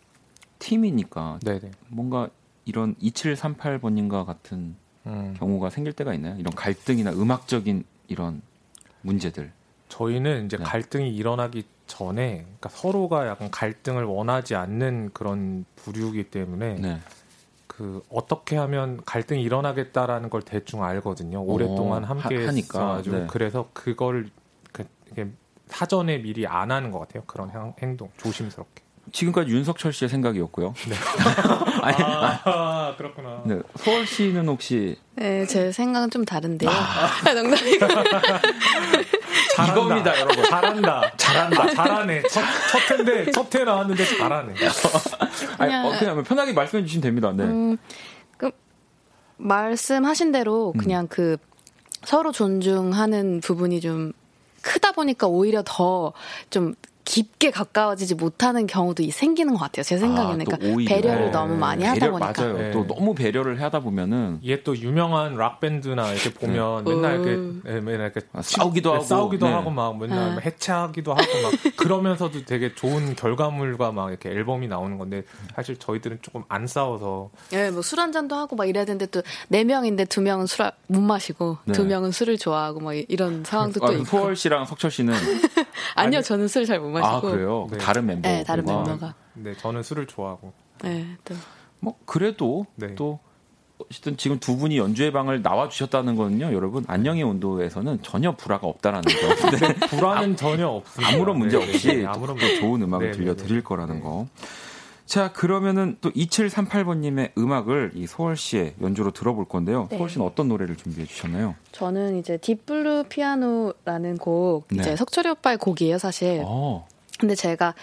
[0.60, 1.72] 팀이니까 네네.
[1.88, 2.30] 뭔가
[2.66, 6.36] 이런 2738번님과 같은 음, 경우가 생길 때가 있나요?
[6.38, 8.42] 이런 갈등이나 음악적인 이런
[9.02, 9.52] 문제들.
[9.88, 10.64] 저희는 이제 네.
[10.64, 17.00] 갈등이 일어나기 전에 그러니까 서로가 약간 갈등을 원하지 않는 그런 부류이기 때문에 네.
[17.80, 21.42] 그 어떻게 하면 갈등이 일어나겠다라는 걸 대충 알거든요.
[21.42, 23.28] 오랫동안 어, 함께 하- 있어가지고 네.
[23.30, 24.30] 그래서 그걸
[24.74, 25.28] 그, 이게
[25.68, 27.24] 사전에 미리 안 하는 것 같아요.
[27.26, 28.84] 그런 행, 행동 조심스럽게.
[29.14, 30.74] 지금까지 윤석철 씨의 생각이었고요.
[31.82, 33.44] 아니, 아 그렇구나.
[33.46, 33.62] 네.
[33.78, 36.70] 소월 씨는 혹시 네, 제 생각은 좀 다른데요.
[36.70, 37.24] 아.
[37.34, 37.86] 농담이고.
[39.66, 39.72] 잘한다.
[39.74, 40.44] 이겁니다, 여러분.
[40.46, 41.12] 잘한다.
[41.18, 41.74] 잘한다.
[41.74, 42.24] 잘하네.
[42.30, 42.42] 첫,
[42.72, 44.54] 첫 회인데 첫 회 나왔는데 잘하네.
[45.58, 47.32] 아니, 그냥- 어, 그냥 편하게 말씀해 주시면 됩니다.
[47.36, 47.44] 네.
[47.44, 47.78] 음,
[48.38, 48.52] 그
[49.38, 50.80] 말씀하신 대로 음.
[50.80, 51.38] 그냥 그
[52.04, 54.14] 서로 존중하는 부분이 좀
[54.62, 56.14] 크다 보니까 오히려 더
[56.50, 56.76] 좀
[57.14, 59.82] 깊게 가까워지지 못하는 경우도 이- 생기는 것 같아요.
[59.84, 60.94] 제 생각에는 아, 또 그러니까.
[60.96, 61.32] 배려를 네.
[61.32, 62.58] 너무 많이 하다 배려, 보니까 맞아요.
[62.60, 62.70] 네.
[62.72, 67.64] 또 너무 배려를 하다 보면은 이게 또 유명한 락 밴드나 이렇게 보면 맨날 이렇게 음.
[67.66, 69.06] 예, 맨날 이렇게 아, 싸우기도 네, 하고.
[69.08, 69.52] 싸우기도 네.
[69.54, 70.42] 하고 막 맨날 네.
[70.46, 75.24] 해체하기도 하고 막 그러면서도 되게 좋은 결과물과 막 이렇게 앨범이 나오는 건데
[75.56, 79.24] 사실 저희들은 조금 안 싸워서 예, 뭐 술 한 잔도 하고 막 이래야 되는데 또
[79.48, 81.74] 네 명인데 두 명은 술 못 마시고 네.
[81.74, 85.14] 두 명은 술을 좋아하고 뭐 이- 이런 상황도 또 아, 있고 소월 씨랑 석철 씨는
[85.96, 87.68] 아니요 저는 술 잘 못 마시고 아 그래요.
[87.72, 87.78] 네.
[87.78, 88.28] 다른 멤버.
[88.28, 91.36] 네, 다른 멤버가 네 저는 술을 좋아하고 네, 또
[91.80, 92.96] 뭐 그래도 네.
[92.96, 93.20] 또
[93.80, 99.02] 어쨌든 지금 두 분이 연주회 방을 나와 주셨다는 거는요, 여러분 안녕의 온도에서는 전혀 불화가 없다는
[99.02, 99.18] 거죠.
[99.58, 99.74] 네.
[99.88, 101.14] 불안은 전혀 없습니다.
[101.16, 103.64] 아무런 문제 네, 네, 없이 네, 또 아무런 또 좋은 음악을 들려 드릴 네.
[103.64, 104.02] 거라는 네.
[104.02, 104.28] 거.
[105.10, 109.88] 자, 그러면은 또 2738번님의 음악을 이 소월 씨의 연주로 들어볼 건데요.
[109.90, 109.98] 네.
[109.98, 111.56] 소월 씨는 어떤 노래를 준비해 주셨나요?
[111.72, 114.82] 저는 이제 딥블루 피아노라는 곡 네.
[114.82, 116.44] 이제 석철이 오빠의 곡이에요 사실.
[116.46, 116.88] 어,
[117.18, 117.74] 근데 제가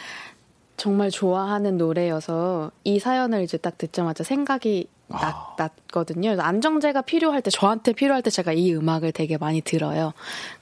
[0.77, 5.21] 정말 좋아하는 노래여서 이 사연을 이제 딱 듣자마자 생각이 아.
[5.21, 6.29] 났, 났거든요.
[6.29, 10.13] 그래서 안정제가 필요할 때 저한테 필요할 때 제가 이 음악을 되게 많이 들어요.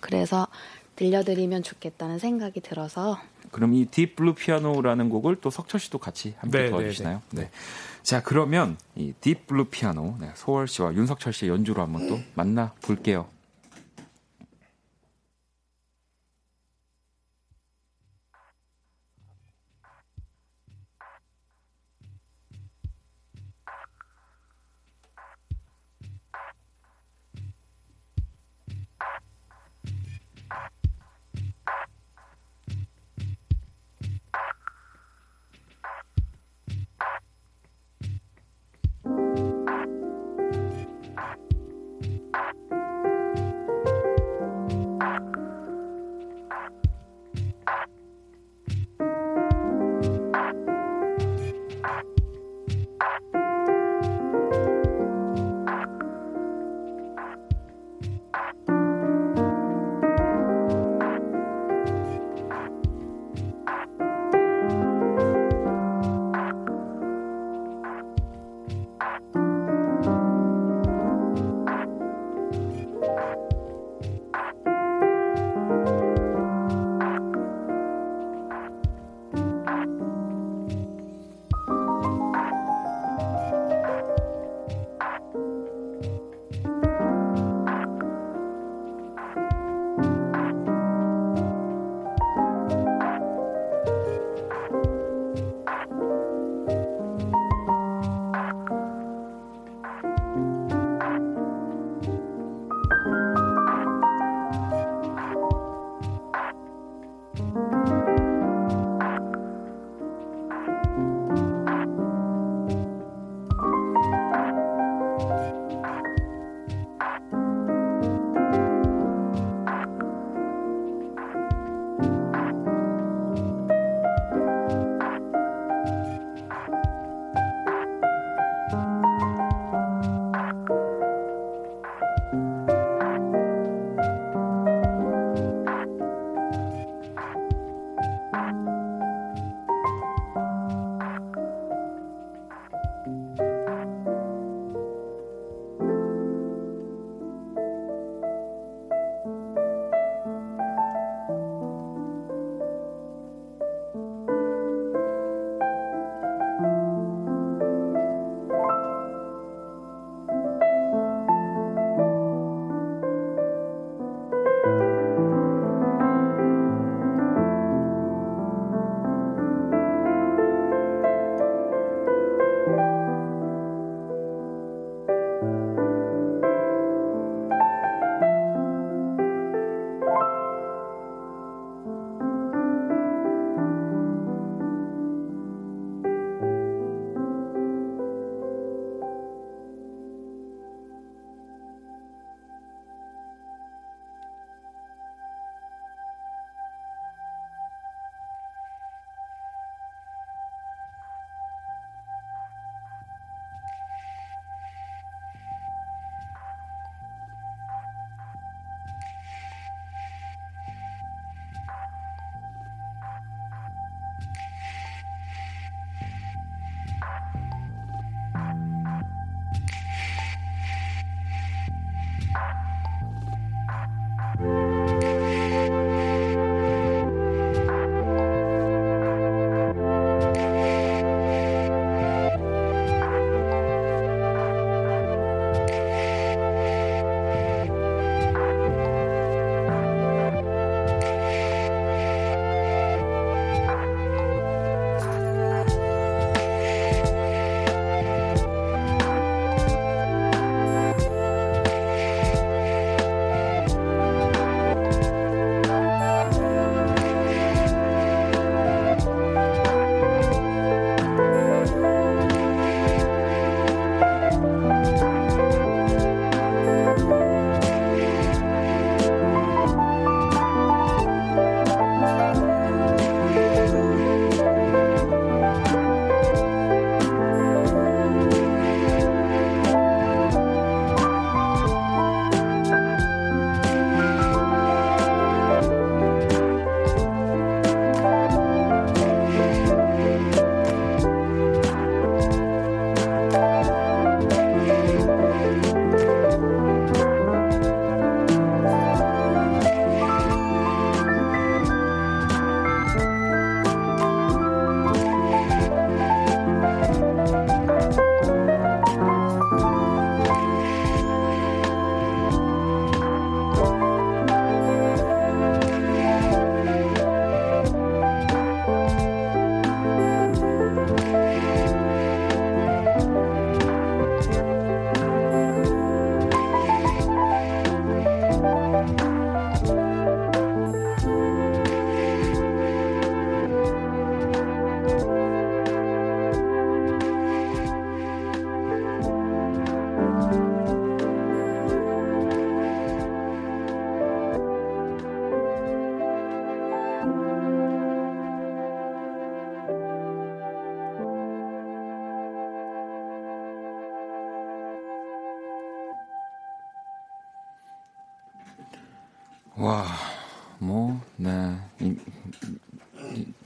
[0.00, 0.48] 그래서
[0.96, 3.18] 들려드리면 좋겠다는 생각이 들어서
[3.54, 7.22] 그럼 이 Deep Blue Piano라는 곡을 또 석철 씨도 같이 함께 네, 도와주시나요?
[7.30, 7.50] 네, 네.
[8.02, 12.72] 자, 그러면 이 Deep Blue Piano 네, 소월 씨와 윤석철 씨의 연주로 한번 또 만나
[12.82, 13.28] 볼게요.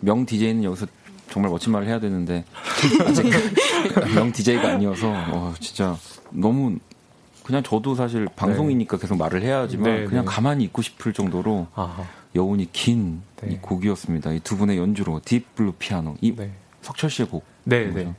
[0.09, 0.87] 명DJ는 여기서
[1.31, 2.45] 정말 멋진 말을 해야 되는데,
[3.07, 3.27] 아직
[4.15, 5.95] 명DJ가 아니어서, 어, 진짜
[6.31, 6.79] 너무,
[7.45, 10.31] 그냥 저도 사실 방송이니까 계속 말을 해야지만, 네, 그냥 네.
[10.31, 12.05] 가만히 있고 싶을 정도로 아하.
[12.35, 13.59] 여운이 긴이 네.
[13.61, 14.33] 곡이었습니다.
[14.33, 16.15] 이 두 분의 연주로, Deep Blue Piano.
[16.23, 16.51] 이 네.
[16.81, 17.45] 석철 씨의 곡.
[17.65, 17.87] 네?
[17.93, 18.15] 네.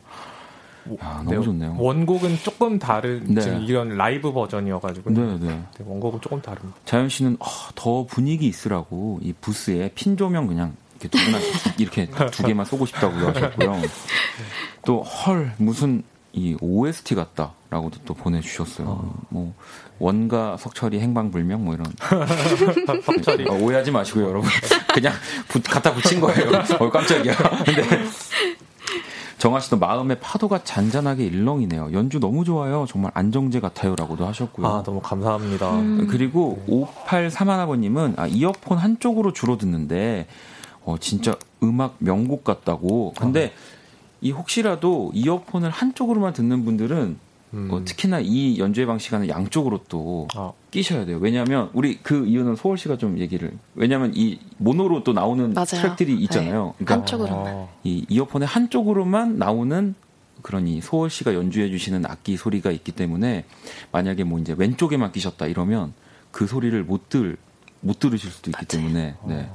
[1.04, 1.76] 야, 너무 좋네요.
[1.78, 3.42] 원곡은 조금 다른 네.
[3.42, 5.48] 지금 이런 라이브 버전이어가지고 네, 네.
[5.48, 6.78] 네, 원곡은 조금 다릅니다.
[6.86, 11.42] 자연 씨는 어, 더 분위기 있으라고 이 부스에 핀 조명 그냥 이렇게 두 개만
[11.78, 13.82] 이렇게 두 개만 쏘고 싶다고 하셨고요.
[14.86, 19.14] 또 헐 무슨 이 OST 같다라고도 또 보내주셨어요.
[19.30, 19.54] 뭐
[19.98, 21.86] 원가 석철이 행방불명 뭐 이런
[23.04, 24.50] 석철이 어, 오해하지 마시고요, 여러분.
[24.94, 25.14] 그냥
[25.48, 26.52] 부- 갖다 붙인 거예요.
[26.80, 27.34] 어 깜짝이야.
[27.66, 27.84] 근데
[29.40, 31.94] 정아 씨도 마음의 파도가 잔잔하게 일렁이네요.
[31.94, 32.86] 연주 너무 좋아요.
[32.90, 34.68] 정말 안정제 같아요라고도 하셨고요.
[34.68, 35.72] 아 너무 감사합니다.
[35.80, 36.08] 음.
[36.10, 36.62] 그리고
[37.08, 40.28] 5831아버님은 아, 이어폰 한쪽으로 주로 듣는데
[40.90, 43.14] 어, 진짜 음악 명곡 같다고.
[43.18, 43.54] 근데
[44.22, 47.18] 이 혹시라도 이어폰을 한쪽으로만 듣는 분들은
[47.54, 47.68] 음.
[47.72, 51.18] 어, 특히나 이 연주회 방식은 양쪽으로 또 아, 끼셔야 돼요.
[51.22, 55.66] 왜냐하면 우리 그 이유는 소월 씨가 좀 얘기를 왜냐하면 이 모노로 또 나오는 맞아요.
[55.66, 56.74] 트랙들이 있잖아요.
[56.78, 57.54] 그러니까 한쪽으로만.
[57.54, 59.96] 어, 이 이어폰의 한쪽으로만 나오는
[60.42, 63.46] 그런 이 소월 씨가 연주해 주시는 악기 소리가 있기 때문에
[63.92, 65.94] 만약에 뭐 이제 왼쪽에만 끼셨다 이러면
[66.32, 67.38] 그 소리를 못 들
[67.82, 69.50] 못 들으실 수도 있기 때문에 네.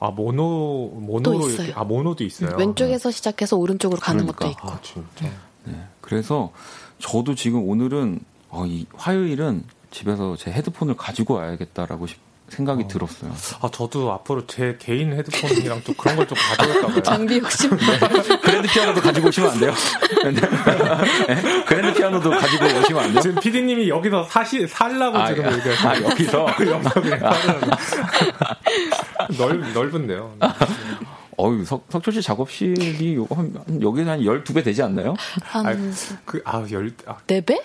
[0.00, 1.72] 아 모노 모노로 또 이렇게 있어요.
[1.76, 2.56] 아 모노도 있어요.
[2.56, 4.38] 왼쪽에서 시작해서 오른쪽으로 가는 그러니까.
[4.38, 4.68] 것도 있고.
[4.70, 5.32] 아 진짜.
[5.64, 5.74] 네.
[6.00, 6.52] 그래서
[6.98, 8.20] 저도 지금 오늘은
[8.50, 12.88] 어, 이 화요일은 집에서 제 헤드폰을 가지고 와야겠다라고 싶- 생각이 어.
[12.88, 13.32] 들었어요.
[13.60, 17.02] 아 저도 앞으로 제 개인 헤드폰이랑 또 그런 걸 좀 가져올까 봐요.
[17.04, 17.70] 장비 욕심.
[18.42, 19.74] 그랜드 피아노도 가지고 오시면 안 돼요?
[20.24, 21.64] 네?
[21.64, 23.20] 그랜드 피아노도 가지고 오시면 안 돼요?
[23.22, 27.22] 지금 PD님이 여기서 사시 살라고 지금 아, 얘기하시는 아, 여기서 여기서 그냥
[29.38, 30.34] 넓 넓은데요.
[31.40, 35.14] 어유 석철 씨 작업실이 요- 한, 한 여기서 한 12배 되지 않나요?
[35.42, 37.60] 한 그아 열 아, 네 배?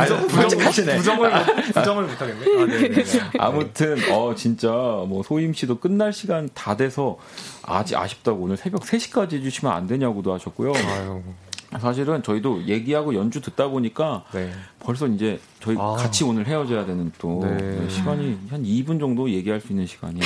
[0.00, 0.96] 부정, 부정, 솔직하시네.
[0.96, 2.40] 부정을 못- 부정을 못하겠네.
[2.62, 3.20] 아, 네, 네, 네.
[3.38, 7.18] 아무튼 어 진짜 뭐 소임 씨도 끝날 시간 다 돼서
[7.62, 10.72] 아직 아쉽다고 오늘 새벽 3시까지 해주시면 안 되냐고도 하셨고요.
[10.74, 11.22] 아유,
[11.80, 14.50] 사실은 저희도 얘기하고 연주 듣다 보니까 네.
[14.80, 15.92] 벌써 이제 저희 아.
[15.98, 17.56] 같이 오늘 헤어져야 되는 또 네.
[17.56, 20.20] 네, 시간이 한 2분 정도 얘기할 수 있는 시간이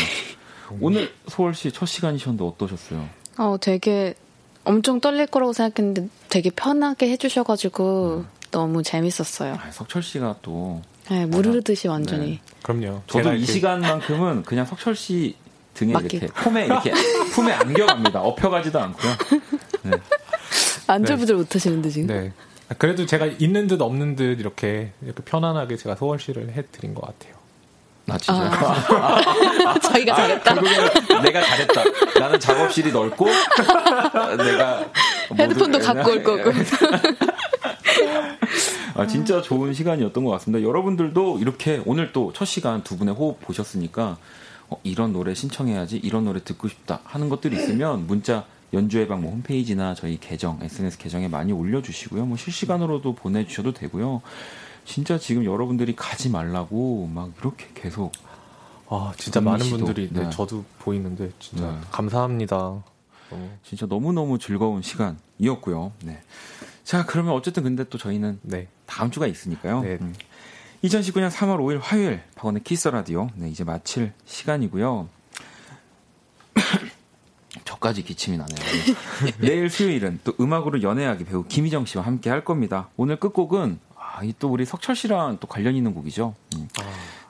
[0.81, 3.09] 오늘 소월 씨첫 시간이셨는데 어떠셨어요?
[3.39, 4.15] 어, 되게
[4.65, 9.55] 엄청 떨릴 거라고 생각했는데 되게 편하게 해주셔가지고 너무 재밌었어요.
[9.55, 12.27] 아, 석철 씨가 또 네, 무르르듯이 완전히.
[12.27, 12.41] 네.
[12.63, 13.03] 그럼요.
[13.07, 15.37] 저도 이 시간만큼은 그냥 석철 씨
[15.75, 16.27] 등에 맡기고.
[16.27, 16.93] 이렇게 품에 이렇게
[17.33, 18.21] 품에 안겨갑니다.
[18.21, 19.13] 업혀가지도 않고요.
[19.85, 19.91] 네.
[20.87, 22.07] 안절부절 못하시는데 지금.
[22.09, 22.33] 네.
[22.69, 27.03] 아, 그래도 제가 있는 듯 없는 듯 이렇게 이렇게 편안하게 제가 소월 씨를 해드린 것
[27.07, 27.35] 같아요.
[28.09, 28.51] 나 진짜
[29.83, 30.55] 자기가 잘했다.
[30.55, 31.85] 결국에는 내가 잘했다.
[32.19, 33.27] 나는 작업실이 넓고
[34.39, 34.87] 내가
[35.39, 36.51] 헤드폰도 갖고 올 거고.
[38.95, 40.67] 아, 진짜 좋은 시간이었던 것 같습니다.
[40.67, 44.17] 여러분들도 이렇게 오늘 또 첫 시간 두 분의 호흡 보셨으니까
[44.71, 49.95] 어, 이런 노래 신청해야지, 이런 노래 듣고 싶다 하는 것들이 있으면 문자 연주회방 뭐 홈페이지나
[49.95, 52.25] 저희 계정, SNS 계정에 많이 올려주시고요.
[52.27, 54.21] 뭐 실시간으로도 보내주셔도 되고요.
[54.89, 58.11] 진짜 지금 여러분들이 가지 말라고 막 이렇게 계속
[58.89, 60.31] 아 진짜 많은 씨도, 분들이 네, 네.
[60.31, 61.79] 저도 보이는데 진짜 네.
[61.91, 62.57] 감사합니다.
[63.29, 65.93] 너무, 진짜 너무 너무 즐거운 시간이었고요.
[66.05, 66.23] 네.
[66.85, 68.67] 자, 그러면 어쨌든 근데 또 저희는 네.
[68.87, 69.83] 다음 주가 있으니까요.
[69.83, 69.99] 네.
[70.01, 70.15] 음.
[70.83, 75.07] 2019년 3월 5일 화요일 박원의 Kiss the Radio 네, 이제 마칠 시간이고요.
[77.67, 78.57] 저까지 기침이 나네요.
[78.57, 79.33] 네.
[79.47, 82.89] 내일 수요일은 또 음악으로 연애하기 배우 김희정 씨와 함께 할 겁니다.
[82.97, 83.81] 오늘 끝곡은
[84.19, 86.35] 아, 이 또 우리 석철 씨랑 또 관련 있는 곡이죠.
[86.57, 86.69] 음.
[86.81, 86.83] 아,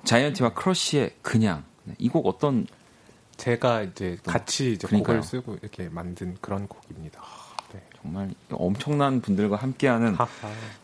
[0.04, 2.66] 자이언티와 크러쉬의 그냥 네, 이곡 어떤
[3.36, 5.16] 제가 이제 같이 이제 그러니까요.
[5.20, 7.20] 곡을 쓰고 이렇게 만든 그런 곡입니다.
[7.72, 7.82] 네.
[8.00, 10.28] 정말 엄청난 분들과 함께하는 하하.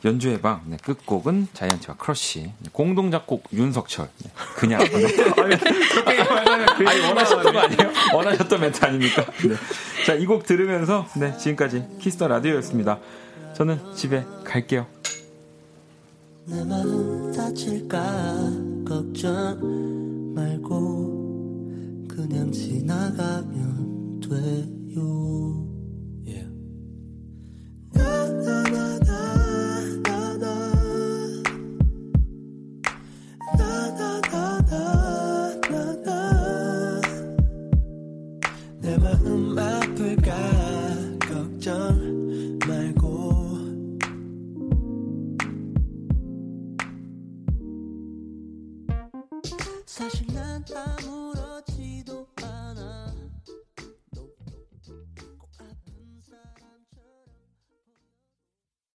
[0.04, 6.86] 연주회 방 네, 끝곡은 자이언티와 크러쉬 네, 공동 작곡 윤석철 네, 그냥 네.
[6.86, 7.92] 아니 원하셨던 거 아니에요?
[8.14, 9.24] 원하셨던 멘트 아닙니까?
[9.24, 9.54] 네.
[10.06, 12.98] 자, 이 곡 들으면서 네, 지금까지 Kiss the Radio였습니다.
[13.56, 14.86] 저는 집에 갈게요.
[16.46, 25.66] 내 마음 다칠까 걱정 말고 그냥 지나가면 돼요
[26.26, 26.46] yeah.
[38.82, 40.34] 내 마음 아플까
[41.20, 42.13] 걱정
[50.66, 51.03] 사실 난 아무